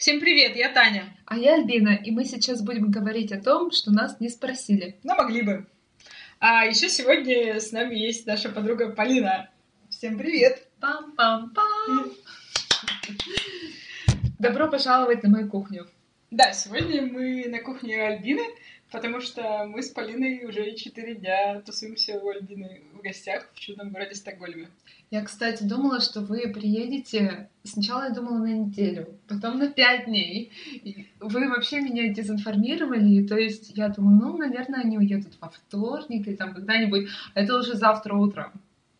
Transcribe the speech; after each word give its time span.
Всем 0.00 0.18
привет, 0.18 0.56
я 0.56 0.70
Таня. 0.70 1.14
А 1.26 1.36
я 1.36 1.56
Альбина, 1.56 1.90
и 1.90 2.10
мы 2.10 2.24
сейчас 2.24 2.62
будем 2.62 2.90
говорить 2.90 3.32
о 3.32 3.38
том, 3.38 3.70
что 3.70 3.90
нас 3.90 4.18
не 4.18 4.30
спросили. 4.30 4.98
Но 5.02 5.14
могли 5.14 5.42
бы. 5.42 5.66
А 6.38 6.64
еще 6.64 6.88
сегодня 6.88 7.60
с 7.60 7.70
нами 7.70 7.96
есть 7.96 8.26
наша 8.26 8.48
подруга 8.48 8.92
Полина. 8.92 9.50
Всем 9.90 10.16
привет! 10.16 10.66
Пам-пам-пам! 10.80 12.14
Добро 14.38 14.70
пожаловать 14.70 15.22
на 15.22 15.28
мою 15.28 15.50
кухню. 15.50 15.86
Да, 16.30 16.54
сегодня 16.54 17.02
мы 17.02 17.44
на 17.50 17.58
кухне 17.60 18.02
Альбины, 18.02 18.44
потому 18.90 19.20
что 19.20 19.64
мы 19.66 19.82
с 19.82 19.90
Полиной 19.90 20.44
уже 20.44 20.74
четыре 20.74 21.14
дня 21.14 21.60
тусуемся 21.60 22.18
у 22.18 22.28
Альбины 22.28 22.82
в 22.92 23.00
гостях 23.00 23.48
в 23.52 23.58
чудном 23.58 23.90
городе 23.90 24.14
Стокгольме. 24.14 24.68
Я, 25.10 25.22
кстати, 25.22 25.64
думала, 25.64 26.00
что 26.00 26.20
вы 26.20 26.48
приедете... 26.48 27.48
Сначала 27.62 28.04
я 28.04 28.10
думала 28.10 28.38
на 28.38 28.52
неделю, 28.52 29.18
потом 29.28 29.58
на 29.58 29.68
пять 29.68 30.06
дней. 30.06 30.50
Вы 31.20 31.48
вообще 31.48 31.80
меня 31.80 32.08
дезинформировали, 32.08 33.26
то 33.26 33.36
есть 33.36 33.76
я 33.76 33.88
думаю, 33.90 34.16
ну, 34.18 34.36
наверное, 34.38 34.80
они 34.80 34.96
уедут 34.96 35.34
во 35.40 35.50
вторник 35.50 36.26
или 36.26 36.36
там 36.36 36.54
когда-нибудь, 36.54 37.08
а 37.34 37.40
это 37.40 37.58
уже 37.58 37.74
завтра 37.74 38.14
утром. 38.14 38.52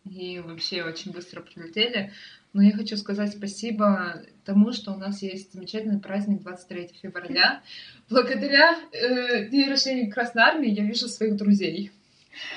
И 0.05 0.41
вообще 0.41 0.83
очень 0.83 1.13
быстро 1.13 1.41
прилетели. 1.41 2.13
Но 2.53 2.63
я 2.63 2.73
хочу 2.73 2.97
сказать 2.97 3.33
спасибо 3.37 4.23
тому, 4.45 4.73
что 4.73 4.93
у 4.93 4.97
нас 4.97 5.23
есть 5.23 5.53
замечательный 5.53 6.01
праздник 6.01 6.43
23 6.43 6.91
февраля. 7.01 7.63
Благодаря 8.09 8.77
э, 8.93 9.49
дню 9.49 9.69
рождения 9.69 10.11
Красной 10.11 10.43
Армии 10.43 10.71
я 10.71 10.85
вижу 10.85 11.09
своих 11.09 11.37
друзей. 11.37 11.93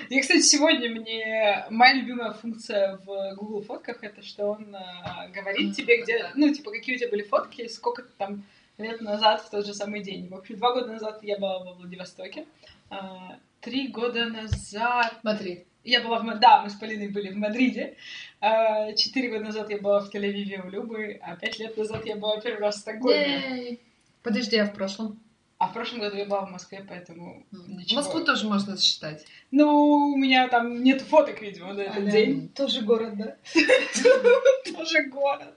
И, 0.09 0.19
кстати, 0.19 0.41
сегодня 0.41 0.89
мне 0.89 1.65
моя 1.69 1.93
любимая 1.93 2.33
функция 2.33 2.97
в 3.05 3.35
Google 3.35 3.61
фотках 3.61 4.03
это 4.03 4.21
что 4.23 4.51
он 4.51 4.75
э, 4.75 5.31
говорит 5.33 5.75
тебе, 5.75 6.01
где, 6.01 6.31
ну, 6.35 6.51
типа, 6.53 6.71
какие 6.71 6.95
у 6.95 6.99
тебя 6.99 7.09
были 7.09 7.23
фотки, 7.23 7.67
сколько 7.67 8.03
там 8.17 8.43
лет 8.77 9.01
назад 9.01 9.41
в 9.41 9.49
тот 9.49 9.65
же 9.65 9.73
самый 9.73 10.01
день. 10.01 10.27
В 10.29 10.35
общем, 10.35 10.57
два 10.57 10.73
года 10.73 10.93
назад 10.93 11.19
я 11.23 11.37
была 11.37 11.63
во 11.63 11.73
Владивостоке, 11.73 12.45
а, 12.89 13.37
три 13.61 13.87
года 13.87 14.25
назад... 14.25 15.19
Мадрид. 15.23 15.65
Я 15.83 16.01
была 16.01 16.19
в... 16.19 16.39
Да, 16.39 16.61
мы 16.61 16.69
с 16.69 16.73
Полиной 16.73 17.09
были 17.09 17.29
в 17.29 17.35
Мадриде. 17.35 17.95
А, 18.39 18.93
четыре 18.93 19.29
года 19.29 19.45
назад 19.45 19.69
я 19.69 19.77
была 19.77 19.99
в 19.99 20.13
Тель-Авиве 20.13 20.65
у 20.65 20.69
Любы, 20.69 21.19
а 21.21 21.35
пять 21.35 21.59
лет 21.59 21.77
назад 21.77 22.05
я 22.05 22.15
была 22.15 22.39
первый 22.39 22.61
раз 22.61 22.75
в 22.75 22.79
Стокгольме. 22.79 23.77
Подожди, 24.21 24.57
а 24.57 24.65
в 24.65 24.73
прошлом? 24.73 25.19
А 25.57 25.67
в 25.67 25.73
прошлом 25.73 25.99
году 25.99 26.17
я 26.17 26.25
была 26.25 26.45
в 26.45 26.51
Москве, 26.51 26.85
поэтому 26.87 27.45
ничего. 27.51 28.01
Москву 28.01 28.21
тоже 28.21 28.45
можно 28.47 28.77
считать. 28.77 29.25
Ну, 29.51 30.11
у 30.13 30.17
меня 30.17 30.47
там 30.49 30.83
нет 30.83 31.01
фоток, 31.01 31.41
видимо, 31.41 31.73
на 31.73 31.81
этот 31.81 32.07
А, 32.07 32.11
день. 32.11 32.49
Тоже 32.49 32.81
город, 32.81 33.17
да? 33.17 33.37
Тоже 34.73 35.03
город. 35.03 35.55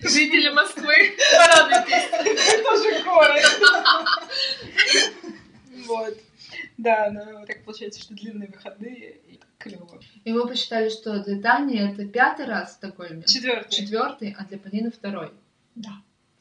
Жители 0.00 0.48
Москвы, 0.48 1.14
радуйтесь. 1.54 2.64
Тоже 2.64 3.04
город. 3.04 3.42
Вот. 5.86 6.18
Да, 6.78 7.10
но 7.10 7.46
так 7.46 7.64
получается, 7.64 8.00
что 8.00 8.14
длинные 8.14 8.48
выходные 8.48 9.16
и 9.28 9.40
клево. 9.58 10.00
И 10.24 10.32
мы 10.32 10.46
посчитали, 10.46 10.90
что 10.90 11.22
для 11.24 11.40
Тани 11.40 11.78
это 11.78 12.06
пятый 12.06 12.46
раз 12.46 12.70
в 12.70 12.74
Стокгольме. 12.74 13.22
Четвертый. 13.24 13.70
Четвертый, 13.74 14.36
а 14.38 14.44
для 14.44 14.58
Полины 14.58 14.90
второй. 14.90 15.32
Да. 15.74 15.92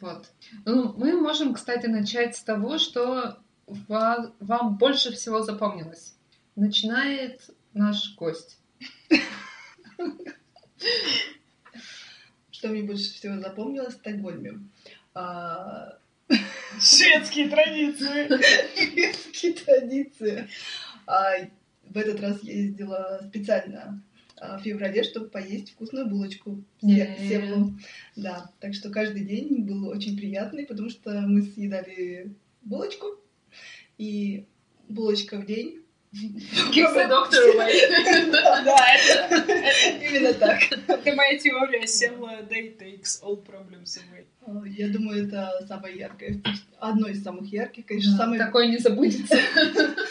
Вот. 0.01 0.29
Ну, 0.65 0.93
мы 0.97 1.13
можем, 1.19 1.53
кстати, 1.53 1.87
начать 1.87 2.35
с 2.35 2.43
того, 2.43 2.77
что 2.77 3.37
ва- 3.65 4.33
вам 4.39 4.77
больше 4.77 5.11
всего 5.13 5.41
запомнилось. 5.41 6.15
Начинает 6.55 7.49
наш 7.73 8.15
гость. 8.15 8.59
Что 12.51 12.69
мне 12.69 12.83
больше 12.83 13.13
всего 13.13 13.39
запомнилось 13.39 13.95
в 13.95 13.97
Стокгольме? 13.97 14.59
А, 15.13 15.97
Шведские 16.79 17.49
традиции. 17.49 18.27
Шведские 18.75 19.53
традиции. 19.53 20.47
А, 21.07 21.33
В 21.87 21.97
этот 21.97 22.19
раз 22.19 22.43
я 22.43 22.53
ездила 22.53 23.21
специально 23.27 24.03
а, 24.37 24.57
в 24.57 24.63
феврале, 24.63 25.03
чтобы 25.03 25.27
поесть 25.27 25.71
вкусную 25.71 26.07
булочку 26.07 26.63
Севлу. 26.81 27.73
Да, 28.15 28.51
так 28.59 28.73
что 28.73 28.89
каждый 28.89 29.23
день 29.23 29.63
был 29.63 29.87
очень 29.87 30.17
приятный, 30.17 30.65
потому 30.65 30.89
что 30.89 31.11
мы 31.21 31.43
съедали 31.43 32.33
булочку, 32.63 33.07
и 33.97 34.45
булочка 34.89 35.37
в 35.37 35.45
день. 35.45 35.84
Keep 36.71 36.93
the 36.93 37.07
doctor 37.09 37.43
away. 37.55 37.73
Да, 38.31 38.95
Именно 40.01 40.33
так. 40.33 40.61
это 40.87 41.15
моя 41.15 41.37
теория. 41.37 41.85
Села 41.87 42.41
day 42.49 42.77
takes 42.77 43.21
all 43.21 43.43
problems 43.43 43.99
away. 43.99 44.25
Я 44.77 44.87
думаю, 44.89 45.27
это 45.27 45.65
самое 45.67 45.97
яркое, 45.97 46.41
одно 46.79 47.07
из 47.07 47.23
самых 47.23 47.51
ярких, 47.51 47.85
конечно, 47.85 48.15
самое 48.15 48.39
Такое 48.39 48.67
не 48.67 48.77
забудется. 48.77 49.37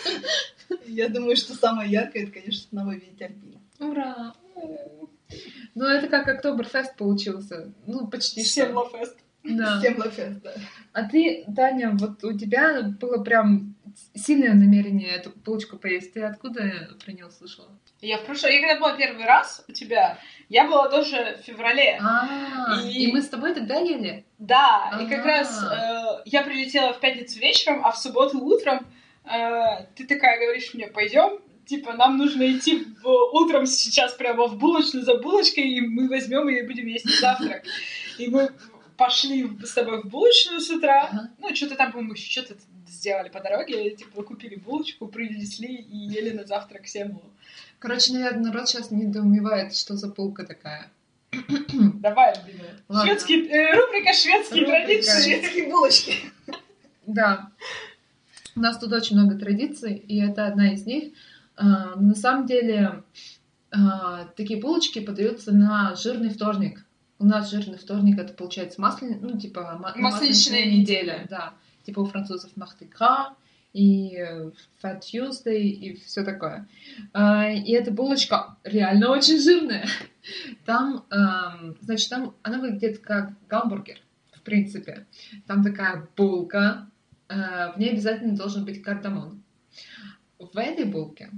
Я 0.87 1.09
думаю, 1.09 1.37
что 1.37 1.54
самое 1.54 1.91
яркое, 1.91 2.25
это, 2.25 2.32
конечно, 2.32 2.69
снова 2.69 2.93
видеть 2.93 3.22
Альбину. 3.22 3.60
Ура! 3.78 4.34
Ну, 5.75 5.84
это 5.87 6.09
как 6.09 6.28
Октоберфест 6.28 6.97
получился. 6.97 7.72
Ну, 7.87 8.06
почти. 8.09 8.43
Семлофест. 8.43 9.16
Да. 9.44 9.78
Всем 9.78 9.98
лафест, 9.98 10.41
да. 10.43 10.54
А 10.93 11.09
ты, 11.09 11.44
Таня, 11.54 11.91
вот 11.93 12.25
у 12.25 12.37
тебя 12.37 12.82
было 12.82 13.22
прям 13.22 13.74
сильное 14.15 14.55
намерение 14.55 15.10
эту 15.10 15.31
булочку 15.31 15.77
поесть. 15.77 16.12
Ты 16.15 16.22
откуда 16.22 16.91
про 17.05 17.12
нее 17.12 17.27
услышала? 17.27 17.69
Я 18.00 18.19
в 18.19 18.25
прошлом... 18.27 18.50
Я 18.50 18.60
когда 18.60 18.81
была 18.81 18.97
первый 18.97 19.25
раз 19.25 19.65
у 19.69 19.72
тебя, 19.72 20.19
я 20.49 20.66
была 20.66 20.88
тоже 20.88 21.38
в 21.41 21.44
феврале. 21.47 21.99
А, 22.03 22.81
И- 22.84 23.05
и 23.09 23.12
мы 23.12 23.22
с 23.22 23.28
тобой 23.28 23.55
тогда 23.55 23.77
ели? 23.78 24.25
Да, 24.38 24.99
и 25.03 25.06
как 25.09 25.25
раз 25.25 25.62
э, 25.62 26.22
я 26.27 26.43
прилетела 26.43 26.93
в 26.93 27.00
пятницу 27.00 27.38
вечером, 27.38 27.84
а 27.84 27.93
в 27.93 27.99
субботу 27.99 28.38
утром 28.44 28.87
э, 29.25 29.87
ты 29.97 30.06
такая 30.06 30.38
говоришь 30.38 30.75
мне, 30.75 30.88
пойдем, 30.88 31.41
типа, 31.66 31.94
нам 31.94 32.19
нужно 32.19 32.43
идти 32.53 32.84
в- 33.03 33.09
утром 33.32 33.65
сейчас 33.66 34.12
прямо 34.15 34.47
в 34.49 34.59
булочную 34.59 35.05
за 35.05 35.15
булочкой, 35.16 35.65
и 35.65 35.81
мы 35.81 36.09
возьмем 36.09 36.49
и 36.50 36.61
будем 36.62 36.87
есть 36.88 37.06
на 37.06 37.12
завтрак. 37.12 37.62
И 38.19 38.28
мы 38.28 38.50
пошли 38.99 39.49
с 39.65 39.72
тобой 39.72 40.03
в 40.03 40.06
булочную 40.06 40.61
с 40.61 40.69
утра, 40.71 41.09
Ага. 41.11 41.31
ну, 41.38 41.55
что-то 41.55 41.75
там, 41.76 41.91
по-моему, 41.93 42.15
что-то 42.16 42.55
сделали 42.89 43.28
по 43.28 43.41
дороге, 43.41 43.91
типа, 43.91 44.22
купили 44.22 44.56
булочку, 44.56 45.06
принесли 45.09 45.75
и 45.75 45.97
ели 45.97 46.31
на 46.31 46.45
завтрак 46.45 46.87
семлу. 46.87 47.22
Короче, 47.78 48.12
наверное, 48.12 48.50
народ 48.50 48.69
сейчас 48.69 48.91
недоумевает, 48.91 49.75
что 49.77 49.97
за 49.97 50.09
булка 50.09 50.45
такая. 50.45 50.91
Давай, 51.73 52.33
Альбина. 52.33 52.65
Ладно. 52.89 53.11
Шведские, 53.11 53.47
э, 53.49 53.75
рубрика 53.75 54.12
«Шведские 54.12 54.65
Рубрика. 54.65 54.87
традиции». 54.87 55.23
Шведские 55.23 55.69
булочки. 55.71 56.15
Да. 57.06 57.50
У 58.56 58.61
нас 58.61 58.78
тут 58.78 58.93
очень 58.93 59.17
много 59.19 59.37
традиций, 59.37 59.94
и 59.97 60.21
это 60.23 60.47
одна 60.47 60.73
из 60.73 60.87
них. 60.87 61.12
А, 61.56 61.97
На 61.97 62.15
самом 62.15 62.47
деле, 62.47 63.03
а, 63.71 64.27
такие 64.37 64.61
булочки 64.61 65.00
подаются 65.00 65.53
на 65.53 65.94
жирный 65.97 66.31
вторник. 66.31 66.84
У 67.19 67.27
нас 67.27 67.50
жирный 67.50 67.78
вторник 67.78 68.19
это 68.19 68.33
получается 68.33 68.81
масляный, 68.81 69.19
ну, 69.21 69.39
типа 69.39 69.78
ма- 69.81 69.94
Масленичная 69.97 70.67
неделя, 70.67 71.27
да. 71.28 71.53
Типа 71.84 72.00
у 72.00 72.06
французов 72.06 72.50
Gras 72.56 73.34
и 73.72 74.17
э, 74.17 74.50
Fat 74.83 75.00
Tuesday 75.00 75.59
и 75.59 75.97
все 75.97 76.25
такое. 76.25 76.67
А, 77.12 77.50
И 77.50 77.72
эта 77.72 77.91
булочка 77.91 78.56
реально 78.65 79.11
очень 79.11 79.39
жирная. 79.41 79.87
Там, 80.65 81.05
эм, 81.11 81.77
значит, 81.83 82.09
там 82.09 82.34
она 82.43 82.59
выглядит 82.59 83.00
как 83.00 83.33
гамбургер, 83.49 83.99
в 84.33 84.41
принципе. 84.41 85.06
Там 85.47 85.62
такая 85.62 86.09
булка, 86.17 86.89
э, 87.28 87.73
в 87.75 87.78
ней 87.78 87.91
обязательно 87.91 88.34
должен 88.37 88.65
быть 88.65 88.81
кардамон. 88.83 89.43
В 90.39 90.56
этой 90.56 90.84
булке 90.84 91.31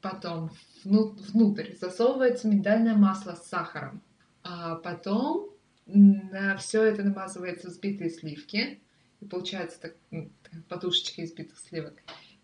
потом 0.00 0.50
вну- 0.84 1.14
внутрь 1.32 1.74
засовывается 1.78 2.48
миндальное 2.48 2.94
масло 2.94 3.32
с 3.34 3.46
сахаром. 3.48 4.00
А 4.42 4.76
потом 4.76 5.50
на 5.86 6.56
все 6.56 6.84
это 6.84 7.02
намазываются 7.02 7.68
взбитые 7.68 8.10
сливки. 8.10 8.80
И 9.20 9.26
получается 9.26 9.80
так, 9.80 9.94
подушечка 10.68 11.22
из 11.22 11.32
битых 11.32 11.58
сливок. 11.58 11.94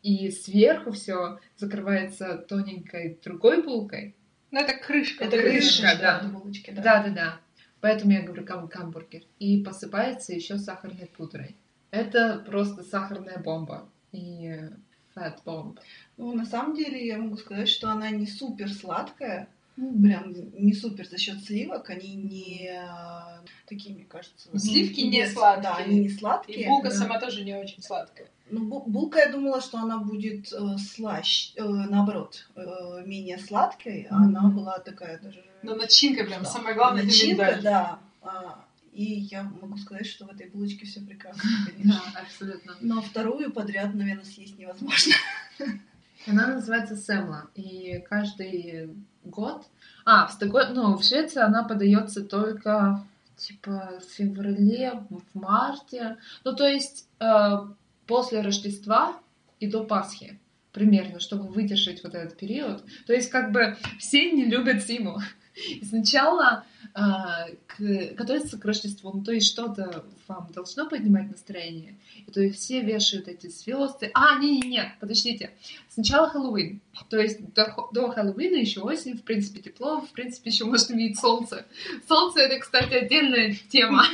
И 0.03 0.31
сверху 0.31 0.93
все 0.93 1.41
закрывается 1.57 2.39
тоненькой 2.39 3.19
другой 3.25 3.63
булкой. 3.63 4.15
Ну, 4.51 4.61
это 4.61 4.75
крышка. 4.75 5.25
Это 5.25 5.39
крышка, 5.39 5.83
крышка, 5.83 5.99
да. 6.01 6.21
да, 6.21 6.29
булочки, 6.29 6.71
да. 6.71 6.83
Да, 6.83 7.03
да, 7.03 7.11
да. 7.11 7.41
Поэтому 7.81 8.13
я 8.13 8.23
говорю 8.23 8.45
гам- 8.45 8.67
гамбургер. 8.69 9.23
И 9.39 9.63
посыпается 9.63 10.33
еще 10.33 10.59
сахарной 10.59 11.07
пудрой. 11.07 11.57
Это 11.91 12.43
просто 12.47 12.83
сахарная 12.83 13.39
бомба. 13.39 13.89
И 14.13 14.71
фат 15.15 15.43
бомб. 15.45 15.81
Ну, 16.17 16.33
на 16.35 16.45
самом 16.45 16.77
деле, 16.77 17.05
я 17.05 17.19
могу 17.19 17.37
сказать, 17.37 17.69
что 17.69 17.91
она 17.91 18.11
не 18.11 18.27
супер 18.27 18.73
сладкая, 18.73 19.49
прям 19.77 20.33
не 20.59 20.73
супер 20.73 21.07
за 21.07 21.19
счет 21.19 21.43
сливок, 21.45 21.91
они 21.91 22.15
не 22.17 22.69
а, 22.77 23.43
такие, 23.69 23.95
мне 23.95 24.05
кажется. 24.05 24.49
Сливки 24.59 25.01
не 25.03 25.23
без- 25.23 25.33
сладкие. 25.35 25.63
Да, 25.63 25.77
они 25.77 26.01
не 26.01 26.09
сладкие. 26.09 26.61
И 26.63 26.67
булка 26.67 26.89
да. 26.91 26.95
сама 26.97 27.21
тоже 27.21 27.45
не 27.45 27.55
очень 27.55 27.83
сладкая. 27.83 28.29
Ну, 28.51 28.69
бу- 28.69 28.87
булка, 28.89 29.19
я 29.19 29.31
думала, 29.33 29.61
что 29.61 29.79
она 29.79 29.99
будет 29.99 30.53
э, 30.53 30.79
слащ, 30.79 31.53
э, 31.57 31.65
наоборот, 31.65 32.49
э, 32.55 33.03
менее 33.05 33.39
сладкой, 33.39 34.07
а 34.09 34.19
Мгм. 34.19 34.37
она 34.37 34.49
была 34.51 34.79
такая 34.79 35.19
даже... 35.21 35.45
Но 35.63 35.75
начинка 35.75 36.25
прям 36.25 36.43
Да. 36.45 36.49
самое 36.49 36.75
главное 36.75 37.03
это 37.03 37.11
Начинка, 37.11 37.45
миндаль. 37.45 37.63
да. 37.63 37.99
А, 38.23 38.65
и 38.93 39.05
я 39.31 39.43
могу 39.43 39.77
сказать, 39.79 40.07
что 40.07 40.27
в 40.27 40.31
этой 40.31 40.49
булочке 40.49 40.87
все 40.87 41.01
прекрасно, 41.01 41.43
Да, 41.67 41.73
конечно. 41.73 42.03
абсолютно. 42.23 42.77
Но 42.81 43.03
вторую 43.03 43.53
подряд, 43.53 43.95
наверное, 43.95 44.25
съесть 44.25 44.57
невозможно. 44.59 45.13
Она 46.27 46.47
называется 46.55 46.97
Семла. 46.97 47.51
И 47.55 48.03
каждый 48.09 48.91
год... 49.27 49.65
А, 50.09 50.29
в 50.29 50.33
Стокгольме, 50.33 50.73
ну, 50.73 50.97
в 50.97 51.03
Швеции 51.03 51.41
она 51.41 51.65
подается 51.65 52.23
только 52.23 53.05
типа 53.37 54.01
в 54.01 54.15
феврале, 54.15 55.03
в 55.11 55.39
марте. 55.39 56.17
Ну, 56.45 56.55
то 56.55 56.67
есть 56.67 57.09
э, 57.19 57.59
после 58.07 58.41
Рождества 58.41 59.17
и 59.59 59.67
до 59.67 59.85
Пасхи 59.85 60.39
примерно, 60.73 61.21
чтобы 61.21 61.49
выдержать 61.49 62.05
вот 62.05 62.15
этот 62.15 62.37
период. 62.37 62.85
То 63.07 63.15
есть 63.15 63.31
как 63.31 63.51
бы 63.51 63.77
все 63.99 64.31
не 64.31 64.45
любят 64.45 64.85
зиму. 64.85 65.19
И 65.55 65.85
сначала 65.89 66.65
к, 66.97 68.15
готовиться 68.15 68.59
к 68.59 68.65
Рождеству, 68.65 69.13
ну, 69.13 69.23
то 69.23 69.31
есть 69.31 69.49
что-то 69.49 70.07
вам 70.29 70.51
должно 70.55 70.89
поднимать 70.89 71.31
настроение. 71.31 71.99
И 72.27 72.31
то 72.31 72.41
есть 72.41 72.59
все 72.59 72.81
вешают 72.81 73.29
эти 73.29 73.49
звезды. 73.49 74.11
А, 74.15 74.39
не, 74.39 74.61
не, 74.61 74.69
нет, 74.69 74.89
подождите. 74.99 75.51
Сначала 75.91 76.31
Хэллоуин. 76.31 76.81
То 77.11 77.19
есть 77.19 77.53
до, 77.53 77.89
до 77.93 78.11
Хэллоуина 78.11 78.57
еще 78.57 78.81
осень, 78.81 79.19
в 79.19 79.25
принципе, 79.25 79.61
тепло, 79.61 80.01
в 80.01 80.11
принципе, 80.13 80.49
еще 80.49 80.65
можно 80.65 80.95
видеть 80.95 81.19
солнце. 81.19 81.67
Солнце 82.09 82.41
это, 82.41 82.61
кстати, 82.61 82.95
отдельная 82.95 83.55
тема. 83.69 84.07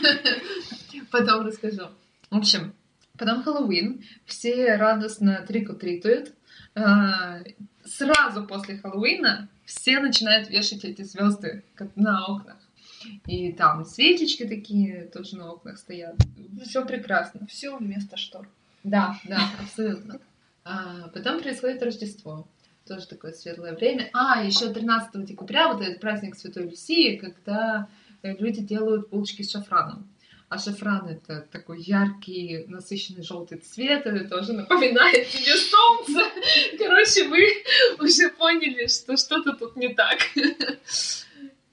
Потом 1.13 1.47
расскажу. 1.47 1.87
В 2.31 2.39
общем, 2.39 2.75
потом 3.17 3.45
Хэллоуин. 3.45 4.03
Все 4.25 4.75
радостно 4.75 5.45
трик-тритуют. 5.47 6.33
Сразу 7.85 8.45
после 8.45 8.79
Хэллоуина 8.79 9.49
все 9.67 10.01
начинают 10.01 10.51
вешать 10.51 10.85
эти 10.85 11.03
звезды 11.03 11.63
на 11.95 12.27
окнах. 12.27 12.57
И 13.27 13.53
там 13.53 13.85
свечечки 13.85 14.47
такие 14.47 15.11
тоже 15.13 15.37
на 15.37 15.53
окнах 15.53 15.79
стоят. 15.79 16.17
Все 16.65 16.85
прекрасно. 16.85 17.47
Все 17.47 17.77
вместо 17.77 18.17
штор. 18.17 18.49
Да, 18.85 19.19
да, 19.25 19.41
абсолютно. 19.61 20.21
А, 20.65 21.09
потом 21.09 21.41
происходит 21.41 21.83
Рождество. 21.83 22.47
Тоже 22.87 23.07
такое 23.07 23.33
светлое 23.33 23.75
время. 23.75 24.11
А, 24.13 24.43
еще 24.45 24.73
13 24.73 25.25
декабря, 25.25 25.73
вот 25.73 25.83
этот 25.83 26.01
праздник 26.01 26.35
Святой 26.35 26.65
Люсии, 26.65 27.17
когда 27.17 27.89
э, 28.23 28.37
люди 28.37 28.61
делают 28.61 29.09
булочки 29.09 29.43
с 29.43 29.53
шафраном. 29.53 30.09
А 30.49 30.59
шафран 30.59 31.09
это 31.09 31.47
такой 31.51 31.81
яркий, 31.81 32.67
насыщенный 32.69 33.23
желтый 33.23 33.59
цвет, 33.59 34.05
это 34.05 34.29
тоже 34.29 34.53
напоминает 34.53 35.27
тебе 35.29 35.57
солнце. 35.57 36.21
Короче, 36.79 37.29
вы 37.29 37.47
уже 37.99 38.29
поняли, 38.31 38.87
что 38.87 39.17
что-то 39.17 39.55
тут 39.55 39.77
не 39.77 39.95
так. 39.95 40.19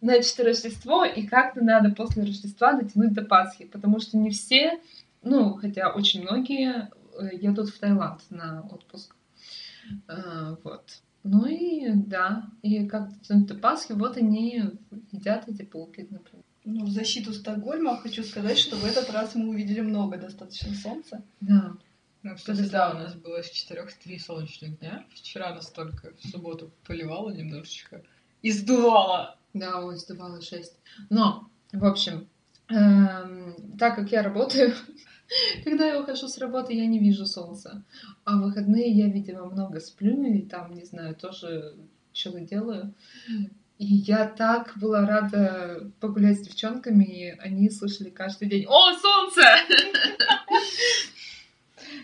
Значит, 0.02 0.40
Рождество, 0.40 1.04
и 1.04 1.28
как-то 1.28 1.62
надо 1.62 1.90
после 1.92 2.24
Рождества 2.24 2.74
дотянуть 2.74 3.14
до 3.14 3.22
Пасхи, 3.24 3.66
потому 3.66 4.00
что 4.00 4.18
не 4.18 4.30
все, 4.30 4.80
ну, 5.22 5.54
хотя 5.56 5.92
очень 5.92 6.22
многие 6.22 6.90
э, 7.20 7.36
едут 7.36 7.70
в 7.70 7.80
Таиланд 7.80 8.22
на 8.30 8.62
отпуск. 8.62 9.16
А, 10.08 10.56
Вот. 10.64 11.02
Ну 11.24 11.46
и 11.46 11.92
да, 11.94 12.50
и 12.62 12.88
как 12.88 13.10
дотянуть 13.10 13.48
до 13.48 13.56
Пасхи, 13.56 13.92
вот 13.92 14.16
они 14.16 14.64
едят 15.12 15.50
эти 15.50 15.64
булки, 15.64 16.08
например. 16.10 16.46
Ну, 16.64 16.86
в 16.86 16.90
защиту 16.90 17.34
Стокгольма 17.34 17.98
хочу 17.98 18.24
сказать, 18.24 18.58
что 18.58 18.76
в 18.76 18.86
этот 18.86 19.10
раз 19.10 19.36
мы 19.36 19.50
увидели 19.50 19.82
много 19.82 20.18
достаточно 20.18 20.74
солнца. 20.76 21.24
Да. 21.42 21.74
Ну, 22.22 22.36
кстати, 22.36 22.70
да, 22.70 22.92
у 22.92 22.94
нас 22.96 23.16
было 23.16 23.42
с 23.42 23.50
четырех 23.50 23.94
три 23.94 24.20
солнечных 24.20 24.78
дня. 24.80 25.06
Вчера 25.14 25.56
настолько 25.56 26.14
в 26.18 26.28
субботу 26.28 26.72
поливало 26.86 27.32
немножечко. 27.32 28.04
И 28.42 28.52
сдувало. 28.52 29.38
Да, 29.54 29.84
ой, 29.84 29.98
сдувало 29.98 30.42
6. 30.42 30.74
Но, 31.10 31.50
в 31.72 31.86
общем, 31.86 32.28
эм, 32.70 33.56
так 33.78 33.96
как 33.96 34.12
я 34.12 34.22
работаю, 34.22 34.74
когда 35.64 35.88
я 35.88 36.02
ухожу 36.02 36.28
с 36.28 36.38
работы, 36.38 36.74
я 36.74 36.86
не 36.86 37.00
вижу 37.00 37.26
солнца. 37.26 37.84
А 38.26 38.38
в 38.38 38.44
выходные 38.44 38.92
я, 38.92 39.08
видимо, 39.08 39.46
много 39.46 39.80
сплю 39.80 40.24
и 40.24 40.42
там, 40.42 40.74
не 40.74 40.86
знаю, 40.86 41.16
тоже 41.16 41.76
что-то 42.14 42.42
делаю. 42.42 42.94
И 43.80 43.86
я 43.86 44.28
так 44.28 44.78
была 44.78 45.08
рада 45.08 45.90
погулять 46.02 46.40
с 46.40 46.42
девчонками, 46.42 47.06
и 47.06 47.30
они 47.40 47.70
слышали 47.70 48.10
каждый 48.10 48.50
день 48.50 48.66
«О, 48.68 48.94
солнце!» 48.94 49.42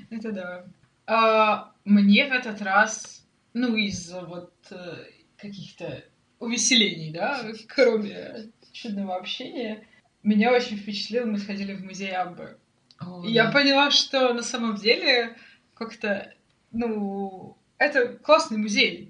Это 0.09 0.31
да. 0.31 0.65
А, 1.05 1.73
мне 1.83 2.27
в 2.27 2.31
этот 2.31 2.61
раз, 2.61 3.25
ну, 3.53 3.75
из-за 3.75 4.21
вот 4.21 4.53
э, 4.71 5.03
каких-то 5.37 6.01
увеселений, 6.39 7.11
да, 7.11 7.45
кроме 7.67 8.51
чудного 8.71 9.15
общения, 9.15 9.85
меня 10.23 10.51
очень 10.51 10.77
впечатлило, 10.77 11.25
мы 11.25 11.37
сходили 11.37 11.73
в 11.73 11.83
музей 11.83 12.11
Аббы. 12.11 12.57
О, 12.99 13.23
И 13.23 13.31
я 13.31 13.51
поняла, 13.51 13.91
что 13.91 14.33
на 14.33 14.41
самом 14.41 14.75
деле 14.75 15.35
как-то, 15.73 16.33
ну, 16.71 17.57
это 17.77 18.07
классный 18.17 18.57
музей. 18.57 19.09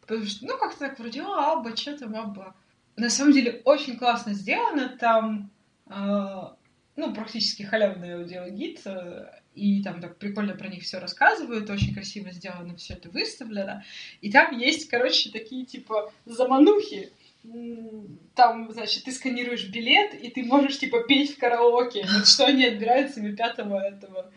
Потому 0.00 0.26
что, 0.26 0.46
ну, 0.46 0.58
как-то 0.58 0.80
так 0.80 0.98
вроде, 0.98 1.22
а, 1.22 1.52
Абба, 1.52 1.76
что 1.76 1.96
там 1.96 2.16
Абба? 2.16 2.54
На 2.96 3.10
самом 3.10 3.32
деле 3.32 3.62
очень 3.64 3.96
классно 3.96 4.34
сделано. 4.34 4.88
Там, 4.98 5.50
э, 5.86 6.42
ну, 6.96 7.14
практически 7.14 7.62
халявный 7.62 8.14
аудиогид. 8.14 8.82
э, 8.86 9.39
и 9.54 9.82
там 9.82 10.00
так 10.00 10.16
прикольно 10.18 10.54
про 10.54 10.68
них 10.68 10.82
все 10.82 10.98
рассказывают. 10.98 11.68
Очень 11.68 11.94
красиво 11.94 12.30
сделано, 12.30 12.76
все 12.76 12.94
это 12.94 13.10
выставлено. 13.10 13.82
И 14.20 14.30
там 14.30 14.56
есть, 14.56 14.88
короче, 14.88 15.30
такие 15.30 15.64
типа 15.64 16.12
заманухи. 16.24 17.12
Там, 18.34 18.70
значит, 18.70 19.04
ты 19.04 19.12
сканируешь 19.12 19.68
билет, 19.68 20.14
и 20.14 20.28
ты 20.28 20.44
можешь, 20.44 20.78
типа, 20.78 21.04
петь 21.04 21.34
в 21.34 21.38
караоке. 21.38 22.06
Вот 22.12 22.28
что 22.28 22.44
они 22.46 22.66
отбирают 22.66 23.14
себе 23.14 23.34
пятого 23.34 23.80
этого 23.80 24.30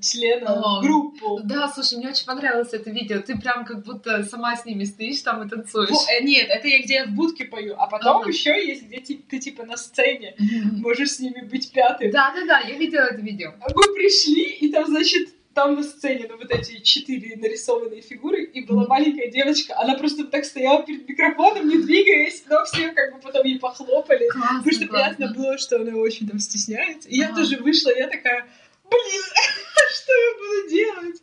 члена 0.00 0.52
О, 0.60 0.80
в 0.80 0.82
группу. 0.84 1.40
Да, 1.44 1.68
слушай, 1.68 1.98
мне 1.98 2.08
очень 2.10 2.26
понравилось 2.26 2.72
это 2.72 2.90
видео. 2.90 3.20
Ты 3.20 3.38
прям 3.38 3.64
как 3.64 3.84
будто 3.84 4.22
сама 4.24 4.56
с 4.56 4.64
ними 4.64 4.84
стоишь 4.84 5.22
там 5.22 5.42
и 5.46 5.48
танцуешь. 5.48 5.88
Фу, 5.88 5.96
э, 6.10 6.22
нет, 6.24 6.48
это 6.50 6.68
я 6.68 6.82
где 6.82 6.94
я 6.94 7.04
в 7.06 7.10
будке 7.10 7.44
пою, 7.44 7.74
а 7.78 7.86
потом 7.86 8.18
Ага. 8.22 8.28
еще 8.30 8.50
есть, 8.66 8.84
где 8.84 8.98
ти- 8.98 9.24
ты 9.28 9.38
типа 9.38 9.64
на 9.64 9.76
сцене 9.76 10.34
можешь 10.78 11.12
с 11.12 11.20
ними 11.20 11.42
быть 11.42 11.70
пятым. 11.72 12.10
Да, 12.10 12.32
да, 12.34 12.44
да, 12.46 12.60
я 12.68 12.76
видела 12.76 13.02
это 13.02 13.20
видео. 13.20 13.52
Мы 13.60 13.94
пришли, 13.94 14.44
и 14.60 14.70
там, 14.72 14.86
значит, 14.86 15.28
там 15.54 15.74
на 15.74 15.82
сцене, 15.82 16.26
ну, 16.30 16.38
вот 16.38 16.50
эти 16.50 16.80
четыре 16.80 17.36
нарисованные 17.36 18.00
фигуры, 18.00 18.42
и 18.42 18.64
была 18.64 18.86
маленькая 18.86 19.30
девочка, 19.30 19.78
она 19.78 19.94
просто 19.96 20.24
так 20.24 20.46
стояла 20.46 20.82
перед 20.82 21.06
микрофоном, 21.06 21.68
не 21.68 21.76
двигаясь, 21.76 22.42
но 22.48 22.64
все 22.64 22.88
как 22.92 23.12
бы 23.14 23.20
потом 23.20 23.44
ей 23.44 23.58
похлопали. 23.58 24.28
Классно, 24.30 24.58
Потому 24.62 24.72
что 24.72 24.86
классно. 24.88 25.16
приятно 25.16 25.36
было, 25.38 25.58
что 25.58 25.76
она 25.76 25.94
очень 25.98 26.26
там 26.26 26.38
стесняется. 26.38 27.06
И 27.10 27.18
я 27.18 27.26
Ага. 27.26 27.36
тоже 27.36 27.58
вышла, 27.58 27.90
я 27.94 28.08
такая, 28.08 28.46
блин, 28.92 29.22
что 29.94 30.12
я 30.12 30.38
буду 30.38 30.70
делать? 30.70 31.22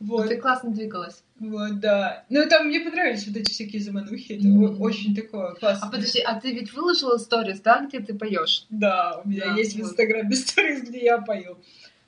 Вот. 0.00 0.28
Ты 0.28 0.36
классно 0.36 0.70
двигалась. 0.70 1.22
Вот, 1.38 1.78
да. 1.80 2.24
Ну, 2.30 2.48
там 2.48 2.66
мне 2.68 2.80
понравились 2.80 3.26
вот 3.26 3.36
эти 3.36 3.50
всякие 3.50 3.82
заманухи. 3.82 4.32
Это 4.32 4.48
о- 4.48 4.76
очень 4.82 5.14
такое 5.14 5.52
классное. 5.54 5.88
А 5.88 5.90
подожди, 5.92 6.20
а 6.20 6.40
ты 6.40 6.52
ведь 6.52 6.72
выложила 6.72 7.18
сторис, 7.18 7.60
да, 7.60 7.84
где 7.86 8.00
ты 8.00 8.14
поешь? 8.14 8.64
Да, 8.70 9.20
у 9.24 9.28
меня 9.28 9.46
Да, 9.46 9.56
есть 9.56 9.74
в 9.74 9.78
вот. 9.80 9.88
Инстаграме 9.90 10.34
сторис, 10.36 10.82
где 10.82 11.04
я 11.04 11.18
пою. 11.18 11.58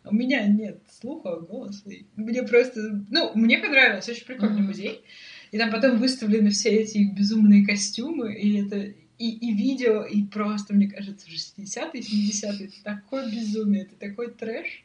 У 0.04 0.14
меня 0.14 0.46
нет 0.46 0.80
слуха, 1.00 1.36
голоса. 1.36 1.82
Мне 2.16 2.42
просто... 2.42 3.04
Ну, 3.10 3.30
мне 3.34 3.58
понравилось. 3.58 4.08
Очень 4.08 4.24
прикольный 4.26 4.56
Мгм. 4.58 4.66
музей. 4.68 5.02
И 5.52 5.58
там 5.58 5.70
потом 5.70 5.98
выставлены 5.98 6.50
все 6.50 6.70
эти 6.70 6.98
безумные 7.04 7.64
костюмы, 7.66 8.34
и 8.34 8.62
это... 8.66 8.94
И, 9.18 9.28
и 9.30 9.54
видео, 9.54 10.02
и 10.04 10.24
просто, 10.24 10.74
мне 10.74 10.88
кажется, 10.90 11.28
60-е, 11.30 12.00
70-е, 12.02 12.66
это 12.66 12.82
такое 12.82 13.30
безумие, 13.30 13.82
это 13.84 13.94
такой 13.94 14.32
трэш. 14.32 14.82